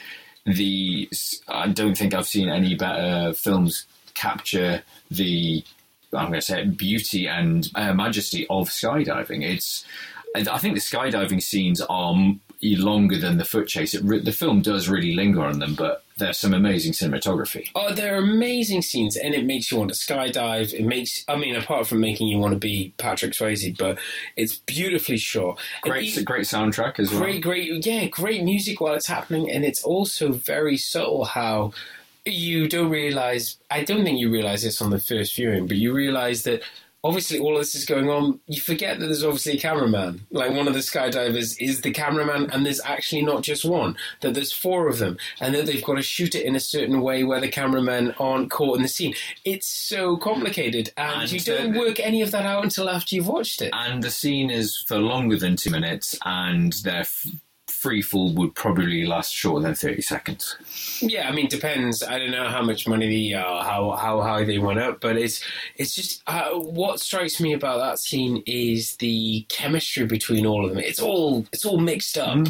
[0.46, 1.08] the
[1.48, 5.64] I don't think I've seen any better films capture the
[6.14, 9.42] I'm going to say it, beauty and uh, majesty of skydiving.
[9.42, 9.84] It's
[10.34, 12.14] I think the skydiving scenes are
[12.62, 13.92] longer than the foot chase.
[13.92, 17.68] The film does really linger on them, but there's some amazing cinematography.
[17.74, 20.72] Oh, they're amazing scenes, and it makes you want to skydive.
[20.72, 23.98] It makes, I mean, apart from making you want to be Patrick Swayze, but
[24.36, 25.58] it's beautifully shot.
[25.82, 27.20] Great, great soundtrack as well.
[27.20, 31.72] Great, great, yeah, great music while it's happening, and it's also very subtle how
[32.24, 33.58] you don't realize.
[33.70, 36.62] I don't think you realize this on the first viewing, but you realize that
[37.04, 38.38] obviously all of this is going on.
[38.46, 40.26] You forget that there's obviously a cameraman.
[40.30, 43.96] Like one of the skydivers is the cameraman, and there's actually not just one.
[44.20, 47.00] That there's four of them, and that they've got to shoot it in a certain
[47.00, 49.14] way where the cameramen aren't caught in the scene.
[49.44, 53.14] It's so complicated, and, And you don't the- work any of that out until after
[53.14, 53.70] you've watched it.
[53.72, 57.26] and the scene is for longer than two minutes, and their f-
[57.82, 60.56] free fall would probably last shorter than 30 seconds.
[61.00, 62.02] Yeah, I mean, depends.
[62.02, 65.16] I don't know how much money they, uh, how how high they went up, but
[65.16, 65.44] it's
[65.76, 70.70] it's just uh, what strikes me about that scene is the chemistry between all of
[70.70, 70.78] them.
[70.78, 72.46] It's all it's all mixed up.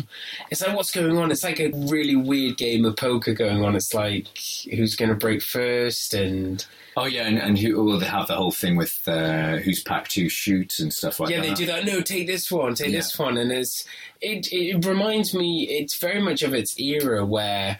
[0.50, 1.30] It's like what's going on.
[1.30, 3.74] It's like a really weird game of poker going on.
[3.74, 4.26] It's like
[4.70, 6.64] who's going to break first, and
[6.94, 10.14] Oh, yeah, and, and who, well, they have the whole thing with uh, who's packed
[10.14, 11.44] who shoots and stuff like yeah, that.
[11.46, 11.84] Yeah, they do that.
[11.86, 12.98] No, take this one, take Yeah.
[12.98, 13.86] this one, and it's
[14.22, 15.66] it it reminds me.
[15.68, 17.78] It's very much of its era where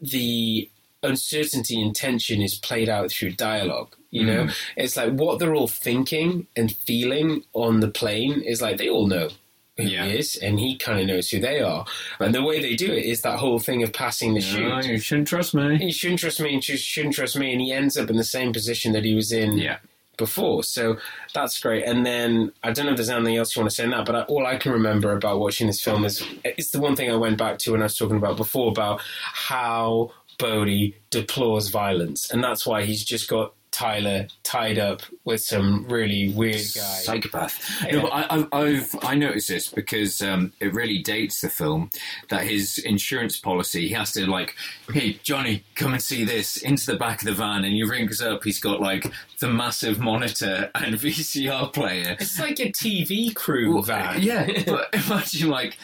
[0.00, 0.68] the
[1.02, 3.94] uncertainty and tension is played out through dialogue.
[4.10, 4.54] You know, Mm.
[4.76, 9.06] it's like what they're all thinking and feeling on the plane is like they all
[9.08, 9.28] know
[9.76, 10.06] who Yeah.
[10.06, 11.84] he is, and he kind of knows who they are.
[12.20, 14.92] And the way they do it is that whole thing of passing the No, chute.
[14.92, 15.84] you shouldn't trust me.
[15.84, 18.22] You shouldn't trust me, and you shouldn't trust me, and he ends up in the
[18.24, 19.78] same position that he was in Yeah.
[20.16, 20.62] Before.
[20.62, 20.96] So
[21.34, 21.84] that's great.
[21.84, 24.06] And then I don't know if there's anything else you want to say on that,
[24.06, 27.10] but I, all I can remember about watching this film is it's the one thing
[27.10, 32.30] I went back to when I was talking about before about how Bodhi deplores violence,
[32.30, 37.00] and that's why he's just got Tyler tied up with some really weird guy.
[37.02, 37.58] Psychopath.
[37.84, 38.02] Yeah.
[38.02, 41.90] No, I, I've, I noticed this because um, it really dates the film
[42.28, 44.54] that his insurance policy he has to like,
[44.92, 48.22] hey Johnny, come and see this into the back of the van, and he rings
[48.22, 48.44] up.
[48.44, 49.10] He's got like
[49.40, 52.16] the massive monitor and VCR player.
[52.20, 54.04] It's like a TV crew van.
[54.24, 55.76] Yeah, but imagine like,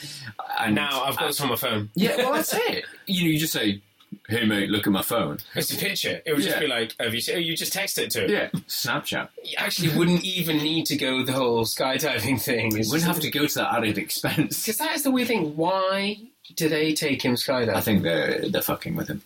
[0.61, 1.91] and now I've got this on my phone.
[1.95, 2.85] Yeah, well that's it.
[3.07, 3.83] You know, you just say,
[4.31, 6.23] "Hey mate, look at my phone." It's a picture.
[6.25, 6.61] It would just Yeah.
[6.61, 8.31] be like, oh, have you, oh, you just text it to him.
[8.31, 9.29] Yeah, Snapchat.
[9.45, 12.77] You actually wouldn't even need to go the whole skydiving thing.
[12.77, 14.63] It's Wouldn't have to go to that added expense.
[14.65, 15.57] Because that is the weird thing.
[15.57, 16.19] Why
[16.57, 17.75] do they take him skydiving?
[17.75, 19.23] I think they're they're fucking with him.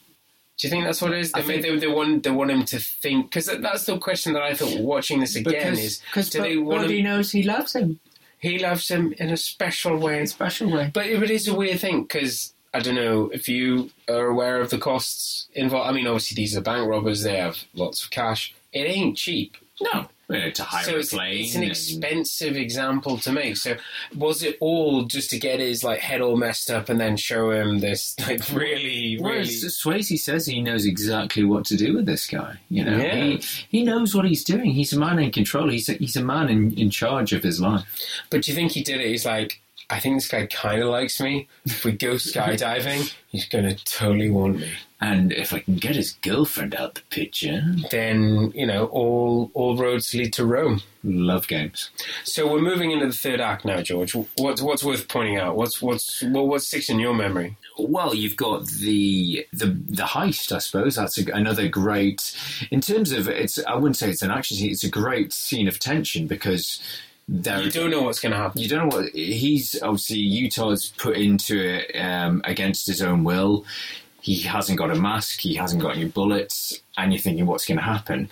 [0.57, 1.33] Do you think that's what it is?
[1.33, 4.35] They, I think- they, they want they want him to think because that's the question
[4.35, 6.01] that I thought watching this again is
[6.31, 7.99] do they want him, knows he loves him.
[8.39, 10.91] he loves him in a special way, Special way.
[10.95, 14.71] but it is a weird thing because I don't know if you are aware of
[14.71, 15.89] the costs involved.
[15.89, 18.55] I mean, obviously these are bank robbers; they have lots of cash.
[18.73, 19.57] It ain't cheap.
[19.81, 21.45] No, to hire so a it's, plane.
[21.45, 23.57] it's an expensive example to make.
[23.57, 23.77] So
[24.17, 27.51] was it all just to get his like head all messed up and then show
[27.51, 29.45] him this like really, Well, really?
[29.47, 32.57] Swayze says he knows exactly what to do with this guy.
[32.71, 33.15] You know, Yeah.
[33.17, 33.37] he
[33.69, 34.71] he knows what he's doing.
[34.73, 35.69] He's a man in control.
[35.69, 37.85] He's a, he's a man in, in charge of his life.
[38.31, 39.09] But do you think he did it?
[39.09, 39.61] He's like,
[39.95, 41.47] I think this guy kind of likes me.
[41.65, 44.73] If we go skydiving, he's gonna totally want me.
[45.01, 49.77] And if I can get his girlfriend out the picture, Then you know, all all
[49.77, 50.83] roads lead to Rome.
[51.05, 51.91] love games.
[52.25, 54.15] So we're moving into the third act now, George.
[54.39, 55.57] What's what's worth pointing out?
[55.57, 57.57] What's what's what, what sticks in your memory?
[57.79, 60.51] Well, you've got the the the heist.
[60.53, 62.21] I suppose that's a, another great.
[62.71, 64.71] In terms of it's, I wouldn't say it's an action scene.
[64.71, 66.81] It's a great scene of tension because
[67.29, 68.61] there You don't know what's going to happen.
[68.61, 73.65] you don't know what he's obviously Utah's put into it um, against his own will.
[74.21, 75.41] He hasn't got a mask.
[75.41, 78.31] He hasn't got any bullets, and you're thinking, what's going to happen?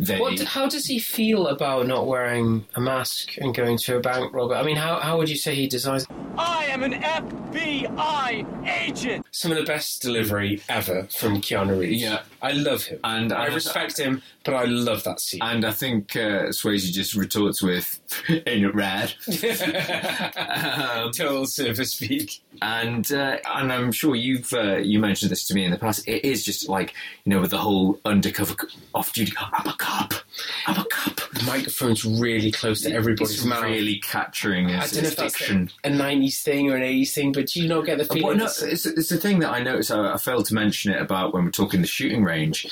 [0.00, 4.00] They, What, how does he feel about not wearing a mask and going to a
[4.00, 4.54] bank robber?
[4.54, 9.26] I mean, how, how would you say he designs I am an FBI agent.
[9.32, 12.00] some of the best delivery ever from Keanu Reeves?
[12.00, 12.22] Yeah.
[12.40, 13.00] I love him.
[13.04, 15.40] And- I and- respect him, but I love that scene.
[15.42, 19.12] and I think uh, Swayze just retorts with, "Ain't it rad?"
[20.36, 22.40] um, Total surface speak.
[22.62, 26.06] and uh, and I'm sure you've uh, you mentioned this to me in the past.
[26.08, 28.54] It is just like you know with the whole undercover
[28.94, 29.32] off duty.
[29.40, 30.14] I'm a cop.
[30.66, 31.16] I'm a cop.
[31.32, 33.62] The microphone's really close to everybody's It's mouth.
[33.64, 35.70] really capturing I his, don't know if that's diction.
[35.84, 38.22] a 90s thing or an 80s thing, but do you not get the feeling?
[38.24, 39.90] Well, no, it's- it's, it's the thing that I noticed.
[39.90, 42.66] I, I failed to mention it about when we're talking the shooting range.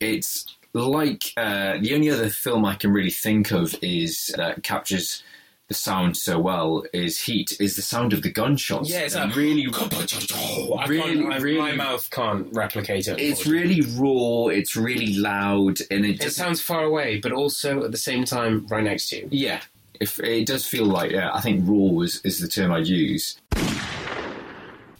[0.00, 5.22] It's like uh, the only other film I can really think of is that captures
[5.68, 7.56] the sound so well is Heat.
[7.58, 8.90] Is the sound of the gunshots?
[8.90, 13.18] yeah, it's like, really, I really, I- really- my mouth can't replicate it.
[13.18, 14.48] it's really raw.
[14.48, 18.66] It's really loud, and it It sounds far away, but also at the same time
[18.68, 19.28] right next to you.
[19.30, 19.60] yeah.
[20.00, 23.40] If it does feel like yeah, I think raw is, is the term I'd use.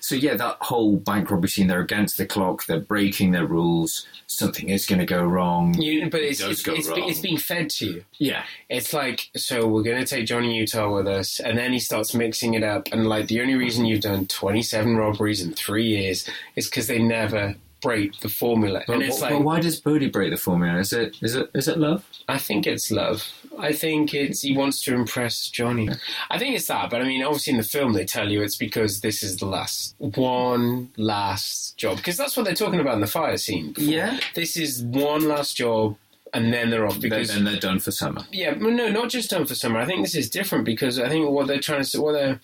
[0.05, 4.07] So yeah, that whole bank robbery scene, they're against the clock, they're breaking their rules,
[4.27, 5.73] something is going to go wrong.
[5.81, 7.09] You, but it's does it's, it's, wrong.
[7.09, 8.05] it's being fed to you.
[8.19, 11.79] Yeah, It's like, so we're going to take Johnny Utah with us, and then he
[11.79, 12.89] starts mixing it up.
[12.93, 16.99] And like, the only reason you've done 27 robberies in three years is because they
[16.99, 17.55] never
[17.85, 18.83] break the formula.
[18.87, 20.79] but, and it's but like, why does Bodhi break the formula?
[20.79, 22.05] Is it is it is it love?
[22.29, 23.29] I think it's love.
[23.59, 25.89] I think it's he wants to impress Johnny.
[26.31, 28.57] I think it's that, but I mean, obviously in the film they tell you it's
[28.57, 33.01] because this is the last one last job because that's what they're talking about in
[33.01, 33.73] the fire scene.
[33.73, 33.93] before.
[33.93, 34.19] Yeah.
[34.35, 35.97] this is one last job,
[36.33, 38.23] and then they're off because then they're done for summer.
[38.33, 39.79] Yeah, no, not just done for summer.
[39.79, 42.41] I think this is different because I think what they're trying to what they're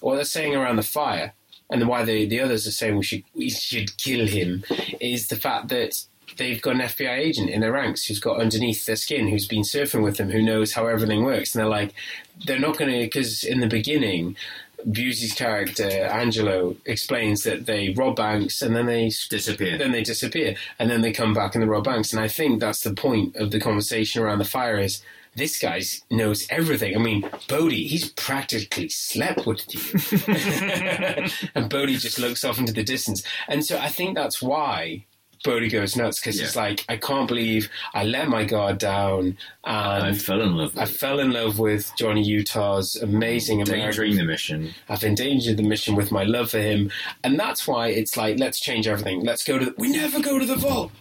[0.00, 1.32] what they're saying around the fire,
[1.72, 4.62] and why the the others are saying we should we should kill him,
[5.00, 6.04] is the fact that
[6.36, 9.62] they've got an FBI agent in their ranks who's got underneath their skin, who's been
[9.62, 11.94] surfing with them, who knows how everything works, and they're like,
[12.46, 14.36] they're not going to because in the beginning.
[14.84, 19.78] Busey's character Angelo explains that they rob banks and then they Disappear.
[19.78, 22.58] then they disappear and then they come back and they rob banks and i think
[22.58, 25.00] that's the point of the conversation around the fire is
[25.34, 25.80] this guy
[26.10, 29.80] knows everything i mean bodhi he's practically slept with you
[31.54, 35.04] and bodhi just looks off into the distance and so i think that's why
[35.44, 36.62] Bodhi goes nuts because Yeah.
[36.62, 40.78] like, I can't believe I let my guard down And I fell in love.
[40.78, 44.74] I With fell in love with Johnny Utah's amazing endangering American the mission.
[44.88, 46.92] I've endangered the mission with my love for him,
[47.24, 49.24] and that's why it's like, let's change everything.
[49.24, 49.64] Let's go to.
[49.64, 50.92] The, we never go to the vault.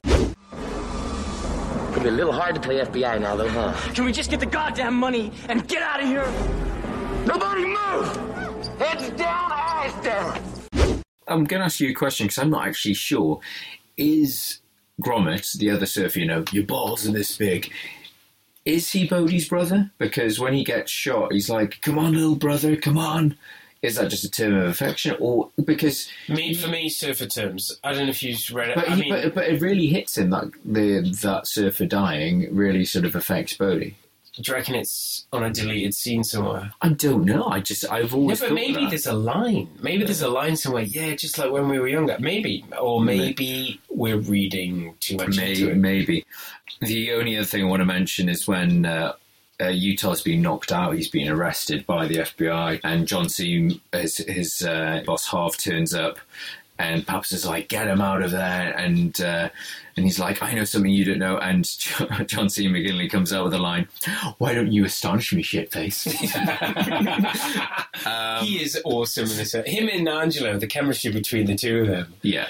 [1.93, 3.73] Could be a little hard to play FBI now, though, huh?
[3.93, 6.25] Can we just get the goddamn money and get out of here?
[7.25, 8.77] Nobody move!
[8.79, 10.41] Heads down, eyes down.
[11.27, 13.39] I'm going to ask you a question because I'm not actually sure.
[13.97, 14.59] Is
[15.01, 17.71] Grommet, the other surfer, you know, your balls are this big,
[18.63, 19.91] is he Bodhi's brother?
[19.97, 23.35] Because when he gets shot, he's like, come on, little brother, come on.
[23.81, 25.15] Is that just a term of affection?
[25.19, 26.07] Or because.
[26.29, 27.79] Me, for me, surfer terms.
[27.83, 28.75] I don't know if you've read it.
[28.75, 32.55] But, I he, mean, but, but it really hits him that the that surfer dying
[32.55, 33.95] really sort of affects Bodhi.
[34.35, 36.73] do you reckon it's on a deleted scene somewhere?
[36.81, 37.45] I don't know.
[37.47, 38.89] I just I've always but thought maybe that.
[38.91, 39.67] there's a line.
[39.81, 40.83] Maybe there's a line somewhere.
[40.83, 42.17] Yeah, just like when we were younger.
[42.19, 45.77] Maybe, or maybe we're reading too much May- into it.
[45.77, 46.23] maybe.
[46.81, 49.13] The only other thing I want to mention is when uh,
[49.61, 53.81] uh, Utah's been knocked out, he's been arrested by the FBI, and John C.
[53.91, 56.19] his, his uh, boss Harp turns up.
[56.79, 59.49] And Paps is like, "Get him out of there!" And uh,
[59.95, 61.63] and he's like, "I know something you don't know." And
[62.27, 62.67] John C.
[62.67, 63.87] McGinley comes out with a line,
[64.39, 66.07] "Why don't you astonish me, shitface?"
[68.07, 69.53] um, he is awesome in this.
[69.53, 72.13] Him and Angelo, the chemistry between the two of them.
[72.23, 72.47] Yeah.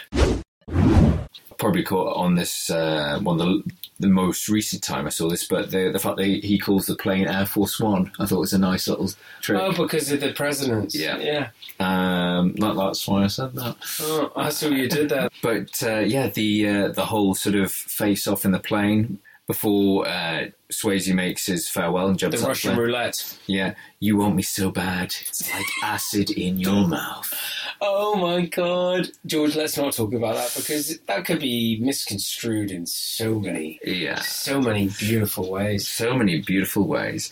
[1.62, 3.64] Probably caught on this uh, one the,
[4.00, 6.96] the most recent time I saw this, but the the fact that he calls the
[6.96, 9.62] plane Air Force One, I thought was a nice little trick.
[9.62, 10.96] Oh, because of the presidents.
[10.96, 11.20] Yeah.
[11.20, 11.50] yeah.
[11.80, 13.76] Um, that, that's why I said that.
[14.02, 15.32] Oh, I saw you did that.
[15.44, 19.20] But uh, yeah, the uh, the whole sort of face off in the plane
[19.52, 22.86] before uh, Swayze makes his farewell and jumps The out Russian plane.
[22.86, 23.38] roulette.
[23.48, 27.34] Yeah, you want me so bad, it's like acid in your mouth.
[27.82, 29.56] Oh my god, George!
[29.56, 34.20] Let's not talk about that because that could be misconstrued in so many, Yeah.
[34.22, 35.88] so many beautiful ways.
[35.88, 37.32] so many beautiful ways.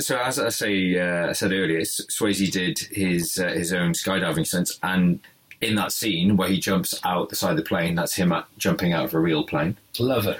[0.00, 3.92] So as I say, uh, I said earlier, S- Swayze did his uh, his own
[3.92, 5.18] skydiving stunts, and
[5.60, 8.46] in that scene where he jumps out the side of the plane, that's him at,
[8.58, 9.76] jumping out of a real plane.
[9.98, 10.38] Love it.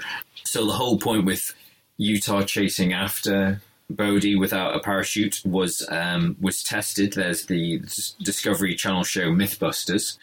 [0.49, 1.53] So the whole point with
[1.97, 7.13] Utah chasing after Bodhi without a parachute was um, was tested.
[7.13, 7.83] There's the
[8.23, 10.17] Discovery Channel show MythBusters.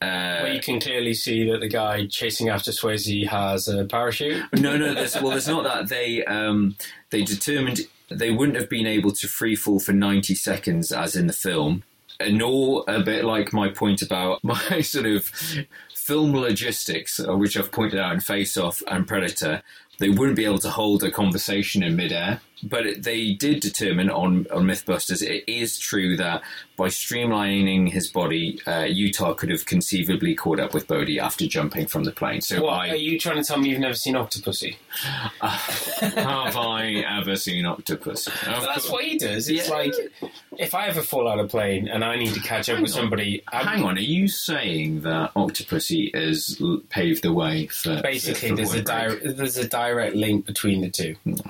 [0.00, 4.44] Uh, Where you can clearly see that the guy chasing after Swayze has a parachute.
[4.52, 4.94] no, no.
[4.94, 5.88] There's, well, there's not that.
[5.88, 6.76] They um,
[7.10, 11.26] they determined they wouldn't have been able to free fall for 90 seconds as in
[11.26, 11.82] the film,
[12.24, 15.32] nor a bit like my point about my sort of
[16.06, 19.62] film logistics, uh, which I've pointed out in Face Off and Predator.
[19.98, 24.10] They wouldn't be able to hold a conversation in midair, but it, they did determine
[24.10, 26.42] on, on MythBusters it is true that
[26.76, 31.86] by streamlining his body, uh, Utah could have conceivably caught up with Bodhi after jumping
[31.86, 32.40] from the plane.
[32.42, 34.76] So What by are you trying to tell me you've never seen Octopussy?
[35.40, 38.28] have I ever seen Octopus?
[38.44, 39.48] That's what he does.
[39.48, 39.74] It's Yeah.
[39.74, 39.94] like
[40.58, 42.90] if I ever fall out of a plane and I need to catch up with
[42.92, 42.96] on.
[43.02, 48.00] somebody, I'm- Hang on, are you saying that Octopussy has l- paved the way for
[48.02, 51.16] Basically, for there's a Point di- there's a direct link between the two.
[51.24, 51.40] Break?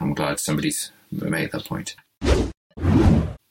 [0.00, 1.94] I'm glad somebody's made that point.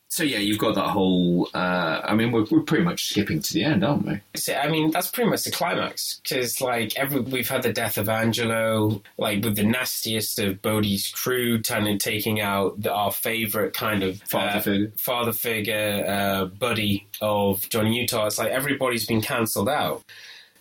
[0.09, 1.47] So yeah, you've got that whole.
[1.53, 4.19] Uh, I mean, we're, we're pretty much skipping to the end, aren't we?
[4.35, 7.99] So, I mean, that's pretty much the climax because, like, every we've had the death
[7.99, 13.75] of Angelo, like with the nastiest of Bodhi's crew, of taking out the, our favorite
[13.75, 14.91] kind of Father uh, figure.
[14.97, 18.25] father figure, uh, buddy of Johnny Utah.
[18.25, 20.03] It's like everybody's been cancelled out.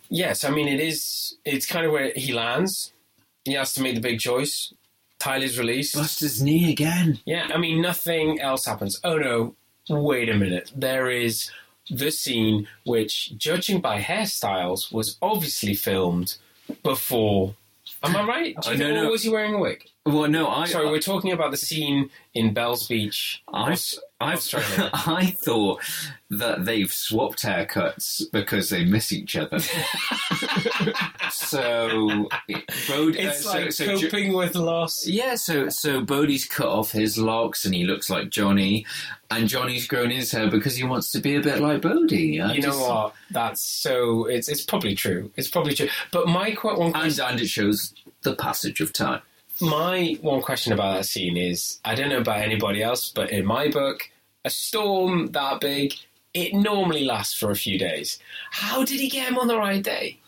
[0.09, 1.35] Yes, I mean, it is.
[1.45, 2.93] It's kind of where he lands.
[3.43, 4.71] He has to make the big choice.
[5.19, 5.95] Tyler's released.
[5.95, 7.19] Buster's knee again.
[7.25, 8.99] Yeah, I mean, nothing else happens.
[9.03, 9.55] Oh no,
[9.89, 10.71] wait a minute.
[10.75, 11.49] There is
[11.89, 16.37] the scene which, judging by hairstyles, was obviously filmed
[16.83, 17.55] before.
[18.03, 18.55] Am I right?
[18.57, 19.07] Oh, Do you think- no, no.
[19.07, 19.89] or was he wearing a wig?
[20.07, 20.65] Well, no, I.
[20.65, 23.43] Sorry, we're talking about the scene in Bells Beach.
[23.53, 24.89] I, Aus- I, Australia.
[24.93, 25.81] I thought
[26.29, 29.59] that they've swapped haircuts because they miss each other.
[31.31, 32.27] so,
[32.87, 35.05] Bod- It's uh, like so, so Jo- coping with loss.
[35.07, 38.85] yeah, so so Bodhi's cut off his locks and he looks like Johnny,
[39.29, 42.41] and Johnny's grown his hair because he wants to be a bit like Bodhi.
[42.41, 43.13] I You know what?
[43.31, 44.25] That's so.
[44.25, 45.31] It's it's probably true.
[45.35, 45.89] It's probably true.
[46.11, 49.21] But my qu- one And, and it shows the passage of time.
[49.61, 53.45] My one question about that scene is, I don't know about anybody else, but in
[53.45, 54.09] my book,
[54.45, 55.93] a storm that big,
[56.33, 58.19] it normally lasts for a few days.
[58.51, 60.19] How did he get him on the right day?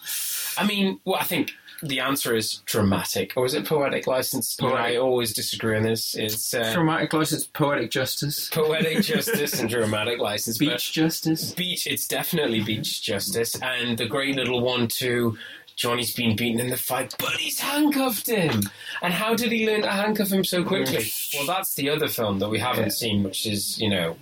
[0.58, 1.52] I mean, well, I think
[1.82, 4.60] the answer is dramatic, or is it poetic license?
[4.60, 6.16] Know, I always disagree on this.
[6.16, 10.58] It's uh, Dramatic license, poetic justice, poetic justice and dramatic license.
[10.58, 11.54] beach justice.
[11.54, 15.38] Beach, it's definitely beach justice, and the great little one too.
[15.80, 18.64] Johnny's been beaten in the fight, but he's handcuffed him.
[19.02, 20.98] And how did he learn to handcuff him so quickly?
[20.98, 21.36] Mm.
[21.38, 22.90] Well, that's the other film that we haven't Yeah.
[22.90, 24.18] seen, which is you know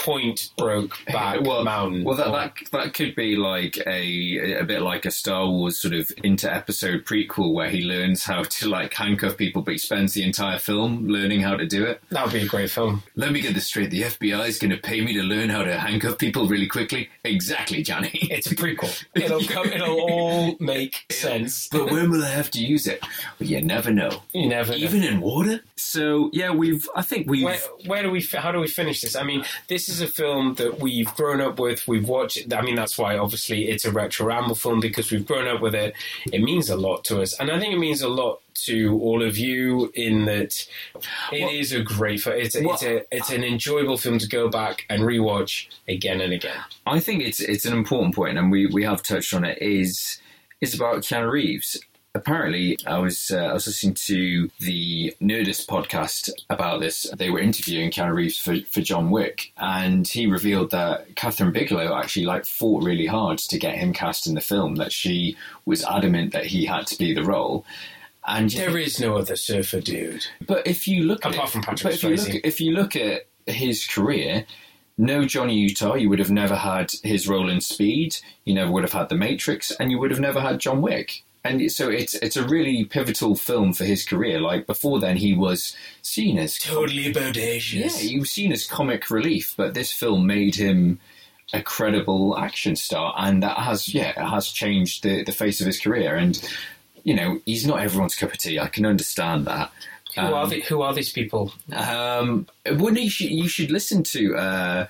[0.00, 2.04] point broke back well, mountain.
[2.04, 5.94] Well, that, that that could be like a a bit like a Star Wars sort
[5.94, 10.14] of inter episode prequel where he learns how to like handcuff people, but he spends
[10.14, 12.02] the entire film learning how to do it.
[12.10, 13.02] That would be a great film.
[13.14, 15.62] Let me get this straight: the FBI is going to pay me to learn how
[15.62, 17.10] to handcuff people really quickly.
[17.24, 18.10] Exactly, Johnny.
[18.12, 19.04] It's a prequel.
[19.14, 21.68] It'll come, it'll all make sense.
[21.68, 23.04] But when will I have to use it?
[23.38, 24.22] Well, you never know.
[24.32, 24.78] You never know.
[24.78, 25.60] Even in water.
[25.76, 26.88] So yeah, we've.
[26.96, 27.44] I think we've.
[27.44, 28.22] Where, where do we?
[28.22, 29.16] How do we finish this?
[29.16, 31.86] I mean, this is a film that we've grown up with.
[31.86, 32.52] We've watched.
[32.52, 35.74] I mean, that's why obviously it's a retro ramble film because we've grown up with
[35.74, 35.94] it.
[36.32, 39.22] It means a lot to us, and I think it means a lot to all
[39.22, 40.66] of you in that
[41.32, 42.36] it is a great film.
[42.36, 46.32] It's, a, it's a it's an enjoyable film to go back and rewatch again and
[46.32, 46.58] again.
[46.86, 49.58] I think it's it's an important point, and we, we have touched on it.
[49.60, 50.20] Is
[50.60, 51.80] is about Keanu Reeves.
[52.12, 57.06] Apparently, I was uh, I was listening to the Nerdist podcast about this.
[57.16, 61.94] They were interviewing Keanu Reeves for, for John Wick, and he revealed that Kathryn Bigelow
[61.96, 64.74] actually like fought really hard to get him cast in the film.
[64.74, 65.36] That she
[65.66, 67.64] was adamant that he had to be the role.
[68.26, 70.26] And There is no other surfer dude.
[70.44, 72.72] but if you look at Apart it- from Patrick but if you look if you
[72.72, 74.46] look at his career,
[74.98, 78.16] no Johnny Utah, you would have never had his role in Speed.
[78.44, 81.22] You never would have had The Matrix, and you would have never had John Wick.
[81.42, 84.40] And so it's it's a really pivotal film for his career.
[84.40, 87.72] Like before then, he was seen as Totally bodacious.
[87.74, 91.00] yeah, he was seen as comic relief, but this film made him
[91.52, 95.66] a credible action star, and that has yeah, it has changed the the face of
[95.66, 96.14] his career.
[96.14, 96.38] And
[97.04, 98.58] you know, he's not everyone's cup of tea.
[98.58, 99.72] I can understand that.
[100.16, 101.54] Who are Um, the, Who are these people?
[101.72, 104.36] um, wouldn't you should, you should listen to.
[104.36, 104.86] Uh,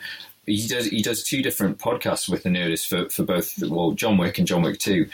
[0.46, 4.16] he does he does two different podcasts with the Nerdist for for both well John
[4.18, 5.08] Wick and John Wick Two,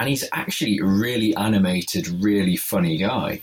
[0.00, 3.42] and he's actually a really animated, really funny guy.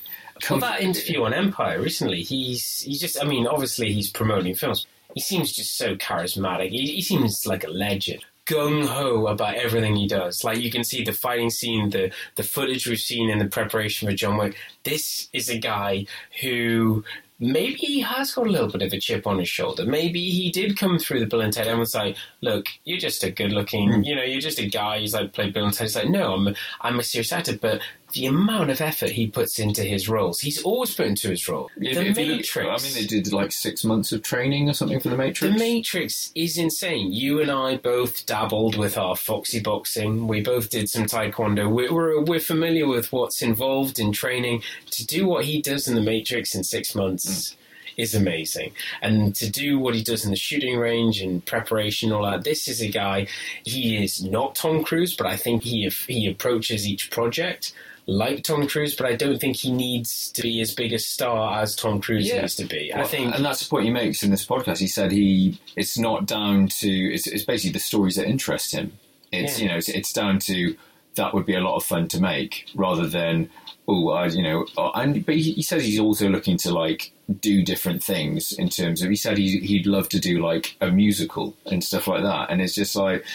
[0.49, 3.21] Well, that interview on Empire recently, he's he's just.
[3.21, 4.87] I mean, obviously he's promoting films.
[5.13, 6.69] He seems just so charismatic.
[6.69, 8.25] He, he seems like a legend.
[8.47, 10.43] Gung ho about everything he does.
[10.43, 14.07] Like you can see the fighting scene, the the footage we've seen in the preparation
[14.07, 14.55] for John Wick.
[14.83, 16.07] This is a guy
[16.41, 17.03] who
[17.39, 19.85] maybe he has got a little bit of a chip on his shoulder.
[19.85, 23.23] Maybe he did come through the Bill and Ted and was like, "Look, you're just
[23.23, 24.03] a good-looking, hmm.
[24.03, 26.33] you know, you're just a guy who's like played Bill and Ted." He's like, "No,
[26.33, 27.81] I'm I'm a serious actor," but
[28.13, 31.69] the amount of effort he puts into his roles, he's always put into his role.
[31.75, 32.83] If- the if you look- Matrix.
[32.83, 35.53] I mean, they did like six months of training or something for the Matrix.
[35.53, 37.11] The Matrix is insane.
[37.11, 40.27] You and I both dabbled with our foxy boxing.
[40.27, 41.69] We both did some taekwondo.
[41.69, 44.63] We're, we're, we're familiar with what's involved in training.
[44.91, 47.55] To do what he does in the Matrix in six months mm.
[47.97, 48.71] is amazing.
[49.01, 52.43] And to do what he does in the shooting range and preparation, all that.
[52.43, 53.27] This is a guy.
[53.63, 57.73] He is not Tom Cruise, but I think he he approaches each project.
[58.09, 61.61] Like Tom Cruise, but I don't think he needs to be as big a star
[61.61, 62.39] as Tom Cruise Yeah.
[62.41, 62.93] needs to be.
[62.93, 64.77] I think and that's the point he makes in this podcast.
[64.79, 68.93] He said he it's not down to it's, it's basically the stories that interest him.
[69.33, 69.63] It's Yeah.
[69.65, 70.75] you know it's, it's down to
[71.15, 73.49] that would be a lot of fun to make rather than
[73.89, 77.11] oh I you know oh, and but he, he says he's also looking to like
[77.41, 80.89] do different things in terms of he said he, he'd love to do like a
[80.91, 83.25] musical and stuff like that and it's just like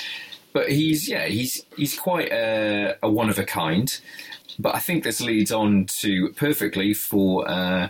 [0.54, 4.00] but he's yeah he's he's quite a, a one of a kind
[4.58, 7.88] but I think this leads on to perfectly for uh,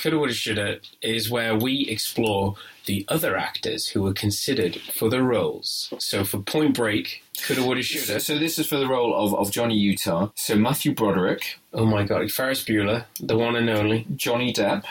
[0.00, 2.54] Coulda, woulda, shoulda is where we explore
[2.86, 5.92] the other actors who were considered for the roles.
[5.98, 8.20] So for Point Break, coulda, woulda, So, shoulda.
[8.20, 10.28] so this is for the role of, of Johnny Utah.
[10.36, 14.06] So Matthew Broderick, Oh my God, Ferris Bueller, the one and only.
[14.14, 14.84] Johnny Depp,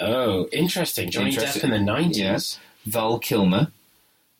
[0.00, 1.10] Oh, interesting.
[1.10, 1.60] Johnny Interesting.
[1.60, 2.18] Depp in the nineties.
[2.18, 2.58] Yes.
[2.86, 3.70] Val Kilmer,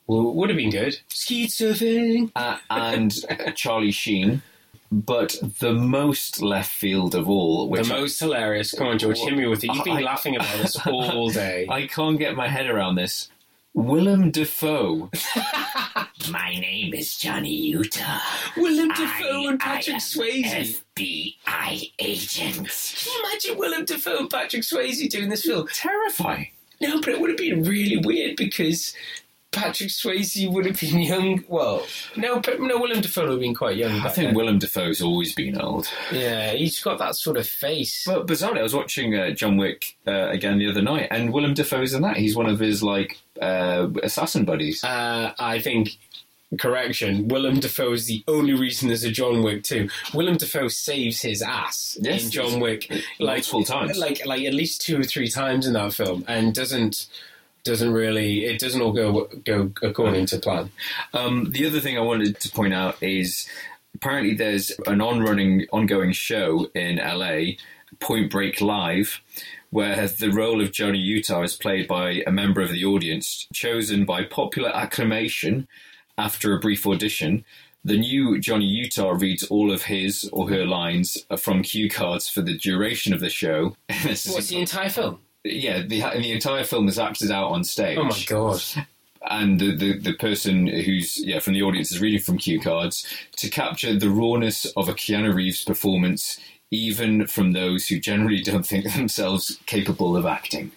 [0.07, 0.99] would have been good.
[1.09, 2.31] Skeet surfing.
[2.37, 3.13] uh, and
[3.57, 4.43] Charlie Sheen.
[4.91, 8.73] But the most left field of all, which the most hilarious.
[8.75, 9.73] Come on, George, hit me with it.
[9.75, 11.67] You've been I- laughing about this all day.
[11.71, 13.29] I can't get my head around this.
[13.75, 15.11] Willem Dafoe.
[16.31, 18.19] My name is Johnny Utah.
[18.57, 20.83] Willem Dafoe and Patrick I Swayze.
[20.95, 22.69] FBI agent.
[22.69, 25.67] Can you imagine Willem Dafoe and Patrick Swayze doing this film?
[25.73, 26.49] Terrifying.
[26.83, 28.95] No, but it would have been really weird because
[29.53, 31.45] Patrick Swayze would have been young.
[31.47, 31.87] Well,
[32.17, 33.93] no, but no, Willem Dafoe would have been quite young.
[34.01, 34.35] I think then.
[34.35, 35.89] Willem Dafoe's always been old.
[36.11, 38.05] Yeah, he's got that sort of face.
[38.07, 41.55] But bizarrely, I was watching uh, John Wick uh, again the other night, and Willem
[41.55, 42.17] Dafoe's in that.
[42.17, 44.83] He's one of his like uh, assassin buddies.
[44.83, 45.91] Uh, I think.
[46.59, 47.29] Correction.
[47.29, 49.89] Willem Dafoe is the only reason there's a John Wick too.
[50.13, 52.25] Willem Dafoe saves his ass Yes.
[52.27, 53.97] in John Wick, like Multiple times.
[53.97, 57.07] like like at least two or three times in that film, and doesn't
[57.65, 60.71] doesn't really it doesn't all go go according to plan.
[61.15, 63.49] Um, the other thing I wanted to point out is
[63.95, 67.53] apparently there's an on-running, ongoing show in LA,
[68.01, 69.21] Point Break Live,
[69.71, 74.05] where the role of Johnny Utah is played by a member of the audience chosen
[74.05, 75.69] by popular acclamation
[76.19, 77.45] after a brief audition.
[77.85, 82.41] The new Johnny Utah reads all of his or her lines from cue cards for
[82.41, 83.77] the duration of the show.
[84.05, 85.21] What's the entire film?
[85.45, 87.99] Yeah, the the entire film is acted out on stage.
[87.99, 88.63] Oh my god!
[89.29, 93.07] And the, the, the person who's yeah from the audience is reading from cue cards
[93.37, 96.41] to capture the rawness of a Keanu Reeves performance,
[96.71, 100.73] even from those who generally don't think themselves capable of acting.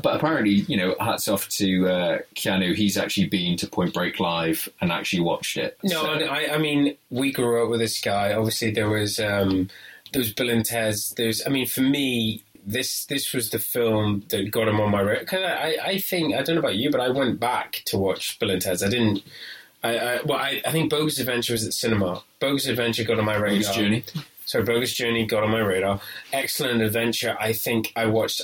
[0.00, 2.72] But apparently, you know, hats off to uh, Keanu.
[2.76, 5.76] He's actually been to Point Break live and actually watched it.
[5.82, 8.32] No, So- I, I mean, we grew up with this guy.
[8.32, 9.68] Obviously, there was um,
[10.12, 11.10] there was Bill and Ted's.
[11.16, 15.00] There's, I mean, for me, this this was the film that got him on my
[15.00, 15.44] radar.
[15.44, 18.50] I, I think I don't know about you, but I went back to watch Bill
[18.50, 18.82] and Ted's.
[18.82, 19.22] I didn't.
[19.84, 22.24] I, I well, I, I think Bogus Adventure was at cinema.
[22.40, 23.60] Bogus Adventure got on my radar.
[23.60, 24.04] Bogus Journey.
[24.44, 26.00] So Bogus Journey got on my radar.
[26.32, 27.36] Excellent Adventure.
[27.40, 28.42] I think I watched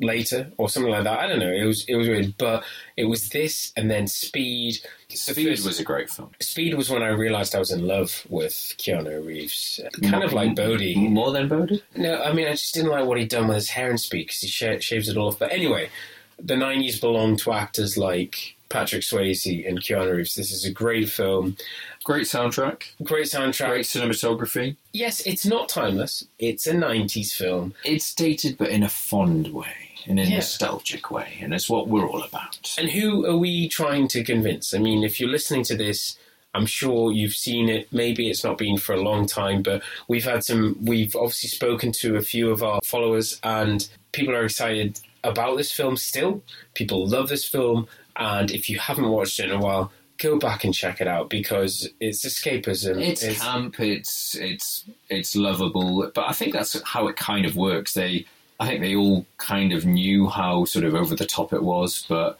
[0.00, 1.20] later or something like that.
[1.20, 1.52] I don't know.
[1.52, 2.64] It was it was weird, but
[2.96, 4.78] it was this and then Speed.
[5.08, 6.30] Speed was a great film.
[6.40, 9.80] Speed was when I realized I was in love with Keanu Reeves.
[10.02, 10.96] Kind of like Bodhi.
[11.08, 11.82] More than Bodhi?
[11.94, 14.26] No, I mean I just didn't like what he'd done with his hair in Speed
[14.26, 15.38] because he sh- shaves it all off.
[15.38, 15.90] But anyway,
[16.38, 20.34] the '90s belonged to actors like Patrick Swayze and Keanu Reeves.
[20.34, 21.56] This is a great film.
[22.04, 22.84] Great soundtrack.
[23.04, 23.68] Great soundtrack.
[23.68, 24.76] Great cinematography.
[24.92, 26.24] Yes, it's not timeless.
[26.38, 27.74] It's a '90s film.
[27.84, 29.76] It's dated, but in a fond way,
[30.06, 30.36] in a Yeah.
[30.36, 32.74] nostalgic way, and it's what we're all about.
[32.78, 34.72] And who are we trying to convince?
[34.74, 36.16] I mean, if you're listening to this,
[36.54, 37.88] I'm sure you've seen it.
[37.92, 40.76] Maybe it's not been for a long time, but we've had some.
[40.82, 45.70] We've obviously spoken to a few of our followers, and people are excited about this
[45.70, 46.42] film still.
[46.74, 47.86] People love this film,
[48.16, 51.28] and if you haven't watched it in a while, go back and check it out
[51.28, 53.00] because it's escapism.
[53.00, 53.80] It's camp.
[53.80, 57.94] It's it's it's lovable, but I think that's how it kind of works.
[57.94, 58.26] They,
[58.60, 62.06] I think they all kind of knew how sort of over the top it was,
[62.08, 62.38] but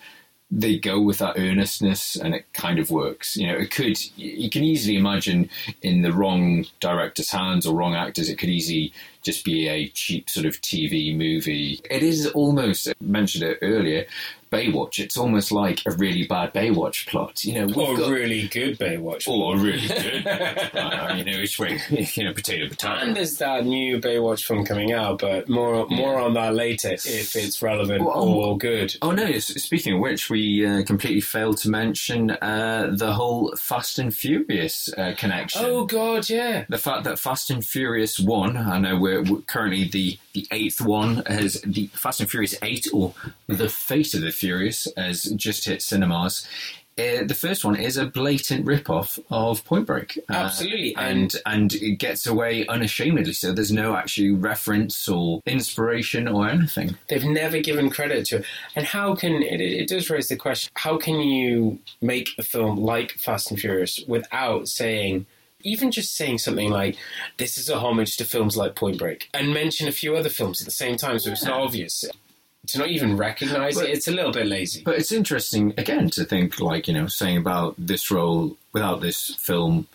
[0.51, 3.37] they go with that earnestness, and it kind of works.
[3.37, 3.99] You know, it could.
[4.17, 5.51] You can easily imagine
[5.83, 8.93] in the wrong director's hands or wrong actors, it could easily
[9.23, 11.81] just be a cheap sort of TV movie.
[11.91, 14.07] It is almost I mentioned it earlier.
[14.51, 14.99] Baywatch.
[14.99, 17.43] It's almost like a really bad Baywatch plot.
[17.43, 19.27] You know, or got- really good Baywatch.
[19.27, 21.17] or really good.
[21.17, 22.95] you know, which way, you know, potato, potato.
[22.97, 27.35] And there's that new Baywatch film coming out, but more more on that later if
[27.35, 28.95] it's relevant Well, or good.
[29.01, 29.39] Oh no!
[29.39, 34.93] Speaking of which, we uh, completely failed to mention uh, the whole Fast and Furious
[34.99, 35.63] uh, connection.
[35.65, 36.67] Oh God, yeah.
[36.69, 40.81] The fact that Fast and Furious One, I know we're, we're currently the the eighth
[40.81, 43.15] one, has the Fast and Furious Eight, or
[43.47, 46.47] the Fate of the Furious, has just hit cinemas.
[46.99, 51.73] Uh, the first one is a blatant rip-off of Point Break, Uh, Absolutely, and and
[51.73, 53.33] it gets away unashamedly.
[53.33, 56.99] So there's no actually reference or inspiration or anything.
[57.09, 58.45] They've never given credit to it.
[58.77, 62.77] And how can it, it does raise the question: How can you make a film
[62.77, 65.25] like Fast and Furious without saying?
[65.63, 66.97] Even just saying something like,
[67.37, 70.61] this is a homage to films like Point Break, and mention a few other films
[70.61, 72.05] at the same time so it's not obvious.
[72.69, 74.83] To not even recognise it, it's a little bit lazy.
[74.85, 79.35] But it's interesting again to think, like you know, saying about this role without this
[79.41, 79.89] film,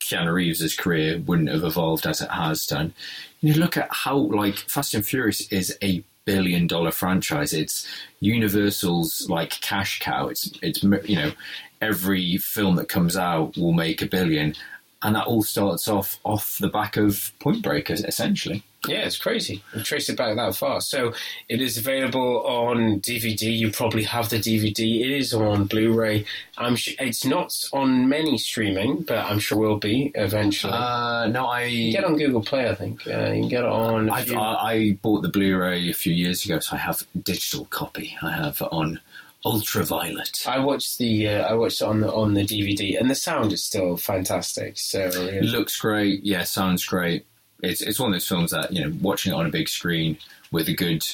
[0.00, 2.94] Keanu Reeves' career wouldn't have evolved as it has done.
[3.40, 7.52] You look at how like Fast and Furious is a billion dollar franchise.
[7.52, 7.86] It's
[8.20, 10.28] Universal's like cash cow.
[10.28, 11.32] It's it's you know
[11.80, 14.54] every film that comes out will make a billion,
[15.02, 18.62] and that all starts off off the back of Point Break essentially.
[18.86, 19.60] Yeah, it's crazy.
[19.74, 20.80] You trace it back that far.
[20.80, 21.12] So
[21.48, 23.42] it is available on DVD.
[23.42, 25.00] You probably have the DVD.
[25.00, 26.24] It is on Blu-ray.
[26.58, 30.72] I'm sh- it's not on many streaming, but I'm sure will be eventually.
[30.74, 32.68] Uh, no, I get on Google Play.
[32.68, 34.08] I think uh, you can get it on.
[34.10, 37.02] a I've, few- I, I bought the Blu-ray a few years ago, so I have
[37.16, 38.16] a digital copy.
[38.22, 39.00] I have on
[39.44, 40.46] ultraviolet.
[40.46, 43.52] I watched the uh, I watched it on the on the DVD, and the sound
[43.52, 44.78] is still fantastic.
[44.78, 45.40] So yeah.
[45.42, 46.24] Looks great.
[46.24, 47.26] Yeah, sounds great.
[47.62, 50.18] It's it's one of those films that you know, watching it on a big screen
[50.50, 51.04] with a good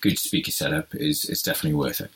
[0.00, 2.10] good speaker setup is is definitely worth it.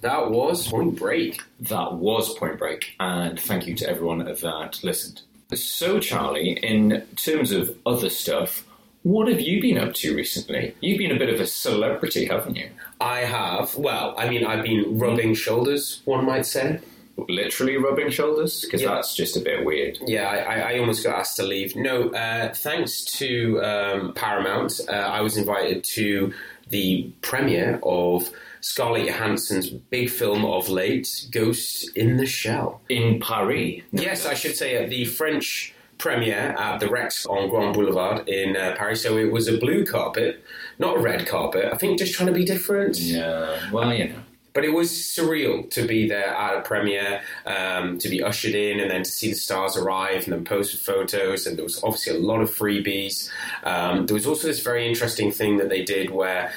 [0.00, 1.42] That was Point Break.
[1.60, 5.22] That was Point Break, and thank you to everyone that listened.
[5.54, 8.64] So, Charlie, in terms of other stuff,
[9.04, 10.74] what have you been up to recently?
[10.80, 12.68] You've been a bit of a celebrity, haven't you?
[13.00, 13.74] I have.
[13.76, 16.00] Well, I mean, I've been rubbing shoulders.
[16.04, 16.80] One might say.
[17.28, 18.90] Literally rubbing shoulders, because Yeah.
[18.96, 19.98] that's just a bit weird.
[20.04, 21.74] Yeah, I, I- almost got asked to leave.
[21.76, 26.34] No, uh, thanks to um, Paramount, uh, I was invited to
[26.68, 28.28] the premiere of
[28.60, 32.80] Scarlett Johansson's big film of late, Ghost in the Shell.
[32.88, 33.82] In Paris.
[33.92, 38.56] Yes, I should say at the French premiere at the Rex on Grand Boulevard in
[38.56, 39.02] uh, Paris.
[39.02, 40.44] So it was a blue carpet,
[40.78, 41.72] not a red carpet.
[41.72, 42.98] I think just trying to be different.
[42.98, 44.20] Yeah, well, you know.
[44.52, 48.80] But it was surreal to be there at a premiere, um, to be ushered in,
[48.80, 51.46] and then to see the stars arrive and then post photos.
[51.46, 53.28] And there was obviously a lot of freebies.
[53.64, 56.54] Um, there was also this very interesting thing that they did where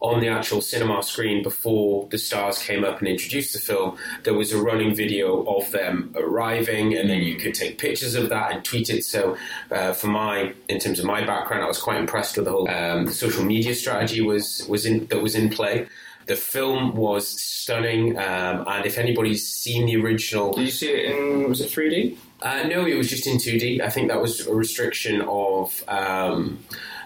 [0.00, 4.34] on the actual cinema screen before the stars came up and introduced the film, there
[4.34, 8.52] was a running video of them arriving, and then you could take pictures of that
[8.52, 9.04] and tweet it.
[9.04, 9.36] So,
[9.72, 12.70] uh, for my, in terms of my background, I was quite impressed with the whole
[12.70, 15.88] um, the social media strategy was was in that was in play.
[16.26, 21.10] The film was stunning, um, and if anybody's seen the original, did you see it
[21.10, 22.18] in was it 3D?
[22.40, 23.80] Uh, no, it was just in 2D.
[23.80, 25.82] I think that was a restriction of.
[25.88, 26.60] Um,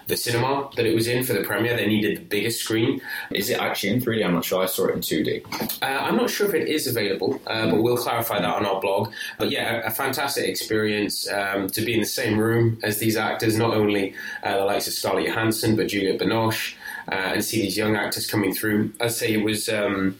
[0.07, 1.75] the cinema that it was in for the premiere.
[1.75, 3.01] They needed the biggest screen.
[3.31, 4.25] Is it actually in 3D?
[4.25, 4.63] I'm not sure.
[4.63, 5.81] I saw it in 2D.
[5.81, 8.79] Uh, I'm not sure if it is available, uh, but we'll clarify that on our
[8.81, 9.11] blog.
[9.37, 13.17] But yeah, a, a fantastic experience um, to be in the same room as these
[13.17, 14.13] actors, not only
[14.43, 16.75] uh, the likes of Scarlett Johansson, but Juliette Binoche,
[17.11, 18.93] uh, and see these young actors coming through.
[18.99, 20.17] I'd say it was um,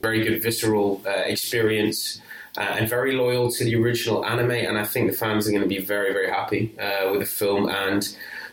[0.00, 2.20] very good visceral uh, experience.
[2.56, 5.62] Uh, and very loyal to the original anime, and I think the fans are going
[5.62, 6.74] to be very, very happy
[7.08, 7.68] with the film.
[7.68, 8.02] And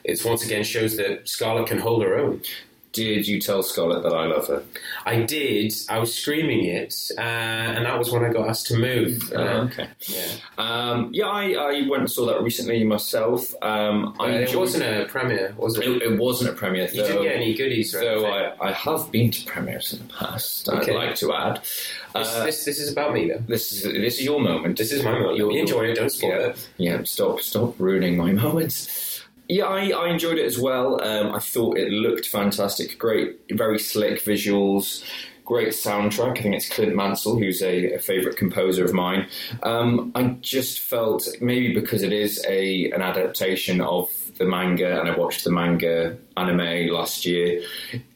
[0.05, 2.41] it's once again shows that Scarlett can hold her own.
[2.95, 4.63] Did you tell Scarlett that I love her?
[5.05, 5.73] I did.
[5.89, 9.33] I was screaming it, uh, and that was when I got asked to move.
[9.33, 9.89] Uh, oh, okay.
[10.07, 10.27] Yeah.
[10.57, 13.53] Um, yeah, I, I went and saw that recently myself.
[13.61, 15.85] Um, I it wasn't a premiere, was it?
[15.85, 16.85] It, it wasn't a premiere.
[16.85, 18.01] You didn't get any goodies, right?
[18.01, 20.69] So I, I have been to premieres in the past.
[20.69, 20.93] Okay.
[20.93, 21.55] I'd like to add.
[21.57, 23.43] This, uh, this, this, is about me, though.
[23.45, 24.77] This is this is your moment.
[24.77, 25.35] This is my moment.
[25.35, 25.95] You'll enjoy it.
[25.95, 26.47] Don't spoil yeah.
[26.47, 26.69] it.
[26.77, 27.03] Yeah.
[27.03, 27.41] Stop.
[27.41, 29.14] Stop ruining my moments.
[29.47, 31.01] Yeah, I, I, enjoyed it as well.
[31.03, 32.97] Um, I thought it looked fantastic.
[32.97, 35.03] Great, very slick visuals.
[35.43, 36.39] Great soundtrack.
[36.39, 39.27] I think it's Clint Mansell, who's a, a favourite composer of mine.
[39.61, 44.09] Um, I just felt maybe because it is a an adaptation of
[44.39, 47.61] the manga, and I watched the manga anime last year.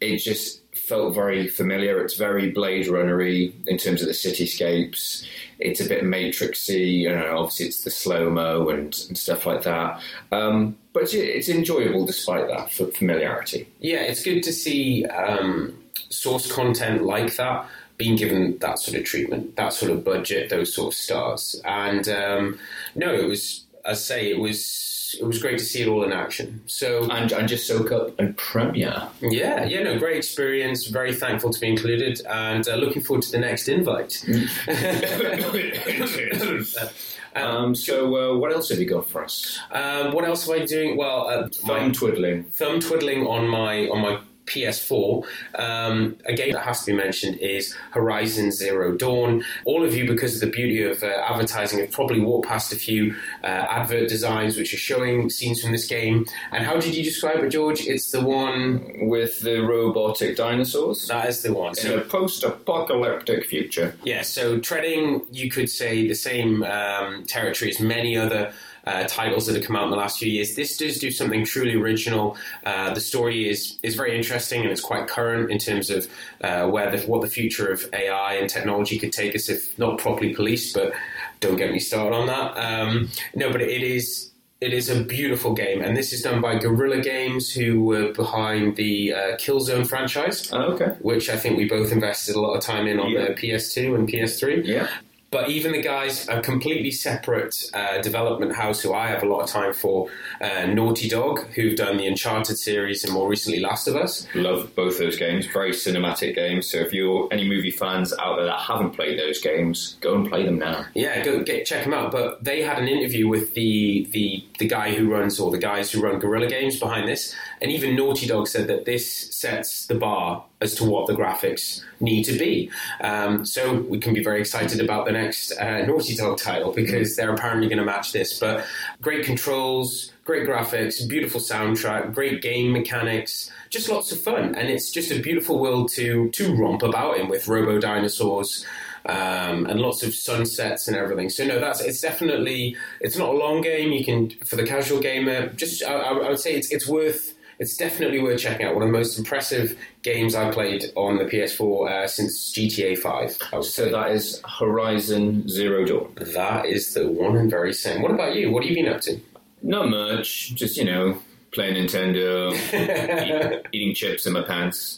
[0.02, 0.59] It just
[0.90, 2.04] felt very familiar.
[2.04, 5.24] It's very Blade Runnery in terms of the cityscapes.
[5.60, 7.08] It's a bit Matrixy.
[7.08, 10.02] Know, obviously it's the slow mo and, and, stuff like that.
[10.32, 13.68] Um, but it's, it's, enjoyable despite that for familiarity.
[13.80, 15.78] Yeah, it's good to see um,
[16.10, 17.68] source content like that
[17.98, 21.62] being given that sort of treatment, that sort of budget, those sort of stars.
[21.66, 22.60] And um,
[22.96, 26.12] no, it was, I say, it was it was great to see it all in
[26.12, 26.62] action.
[26.66, 29.08] So and, and just soak up a premiere.
[29.22, 30.88] Yeah, yeah, no, great experience.
[30.88, 34.24] Very thankful to be included, and uh, looking forward to the next invite.
[37.36, 39.60] um, so, uh, what else have you got for us?
[39.72, 40.98] Um, what else am I doing?
[40.98, 44.20] Well, uh, thumb twiddling, thumb twiddling on my on my
[44.50, 45.26] PS4.
[45.56, 49.44] Um, a game that has to be mentioned is Horizon Zero Dawn.
[49.66, 52.76] All of you, because of the beauty of uh, advertising, have probably walked past a
[52.76, 56.26] few uh, advert designs which are showing scenes from this game.
[56.52, 57.82] And how did you describe it, George?
[57.82, 61.08] It's the one with the robotic dinosaurs.
[61.08, 61.76] That is the one.
[61.76, 63.96] So, In a post-apocalyptic future.
[64.04, 64.22] Yeah.
[64.24, 68.54] So treading, you could say, the same um, territory as many other
[68.90, 70.56] uh, titles that have come out in the last few years.
[70.56, 72.38] This does do something truly original.
[72.66, 76.08] Uh, the story is is very interesting and it's quite current in terms of
[76.42, 80.00] uh, where the, what the future of AI and technology could take us if not
[80.00, 80.74] properly policed.
[80.74, 80.94] But
[81.40, 82.58] don't get me started on that.
[82.58, 84.26] Um, no, but it is.
[84.62, 88.76] It is a beautiful game, and this is done by Guerrilla Games, who were behind
[88.76, 90.52] the uh, Killzone franchise.
[90.52, 90.98] Oh, okay.
[91.00, 93.28] Which I think we both invested a lot of time in on yeah.
[93.28, 94.66] the PS2 and PS3.
[94.66, 94.90] Yeah.
[95.32, 99.42] But even the guys, a completely separate uh, development house who I have a lot
[99.42, 100.10] of time for,
[100.42, 104.28] uh, Naughty Dog, who've done the Uncharted series and more recently Last of Us.
[104.34, 106.70] Love both those games, very cinematic games.
[106.70, 110.28] So if you're any movie fans out there that haven't played those games, go and
[110.28, 110.86] play them now.
[110.96, 112.12] Yeah, go get, check them out.
[112.12, 115.92] But they had an interview with the, the, the guy who runs, or the guys
[115.92, 119.96] who run Guerrilla Games behind this, and even Naughty Dog said that this sets the
[119.96, 122.70] bar as to what the graphics need to be.
[123.02, 127.16] Um, so we can be very excited about the next uh, Naughty Dog title because
[127.16, 128.38] they're apparently going to match this.
[128.40, 128.66] But
[129.02, 134.92] great controls, great graphics, beautiful soundtrack, great game mechanics, just lots of fun, and it's
[134.92, 138.66] just a beautiful world to to romp about in with robo dinosaurs.
[139.06, 141.30] Um, and lots of sunsets and everything.
[141.30, 143.94] So no, that's it's definitely it's not a long game.
[143.94, 145.48] You can for the casual gamer.
[145.54, 148.74] Just I, I would say it's it's worth it's definitely worth checking out.
[148.74, 153.64] One of the most impressive games I've played on the PS4 uh, since GTA 5.
[153.66, 156.14] So that is Horizon Zero Dawn.
[156.34, 158.02] That is the one and very same.
[158.02, 158.50] What about you?
[158.52, 159.20] What have you been up to?
[159.62, 160.56] Not much.
[160.56, 162.52] Just, you know, playing Nintendo,
[163.62, 164.96] eat, eating chips in my pants.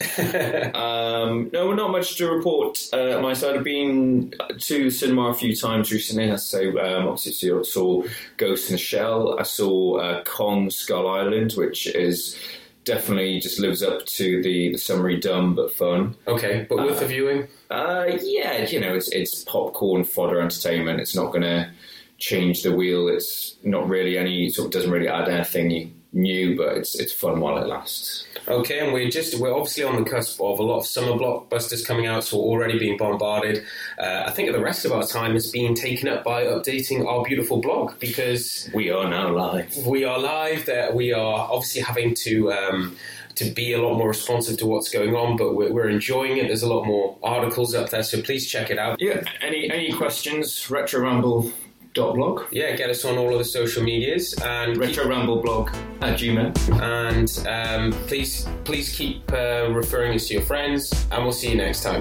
[0.74, 2.78] Um, no, not much to report.
[2.92, 6.30] Uh, my side, I've been to the cinema a few times recently.
[6.30, 8.02] I say, um, obviously, I saw
[8.36, 9.38] Ghost in the Shell.
[9.38, 12.36] I saw uh, Kong Skull Island, which is
[12.84, 16.16] definitely just lives up to the, the summary dumb but fun.
[16.26, 17.48] Okay, but worth Uh, the viewing?
[17.70, 21.00] Uh, yeah, you know, it's it's popcorn fodder entertainment.
[21.00, 21.70] It's not going to
[22.18, 23.08] change the wheel.
[23.08, 27.40] It's not really any sort of doesn't really add anything new, but it's it's fun
[27.40, 28.26] while it lasts.
[28.48, 31.86] Okay, and we're just we're obviously on the cusp of a lot of summer blockbusters
[31.86, 33.64] coming out, so we're already being bombarded.
[33.98, 37.24] Uh, I think the rest of our time is being taken up by updating our
[37.24, 39.76] beautiful blog because we are now live.
[39.86, 40.66] We are live.
[40.66, 42.52] That we are obviously having to.
[42.52, 42.96] Um,
[43.34, 46.48] to be a lot more responsive to what's going on, but we're, we're enjoying it.
[46.48, 49.00] There's a lot more articles up there, so please check it out.
[49.00, 49.22] Yeah.
[49.40, 50.70] Any any questions?
[50.70, 51.50] Retro Ramble
[51.94, 52.44] dot blog.
[52.50, 55.70] Yeah, get us on all of the social medias and Retro Ramble blog
[56.00, 56.52] at Gmail.
[56.80, 61.56] And um, please please keep uh, referring us to your friends, and we'll see you
[61.56, 62.00] next time.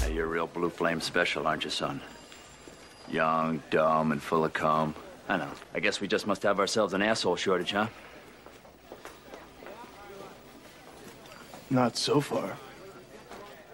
[0.00, 2.00] Hey, you're a real Blue Flame special, aren't you, son?
[3.10, 4.94] Young, dumb, and full of cum.
[5.28, 5.50] I know.
[5.74, 7.88] I guess we just must have ourselves an asshole shortage, huh?
[11.70, 12.56] Not so far.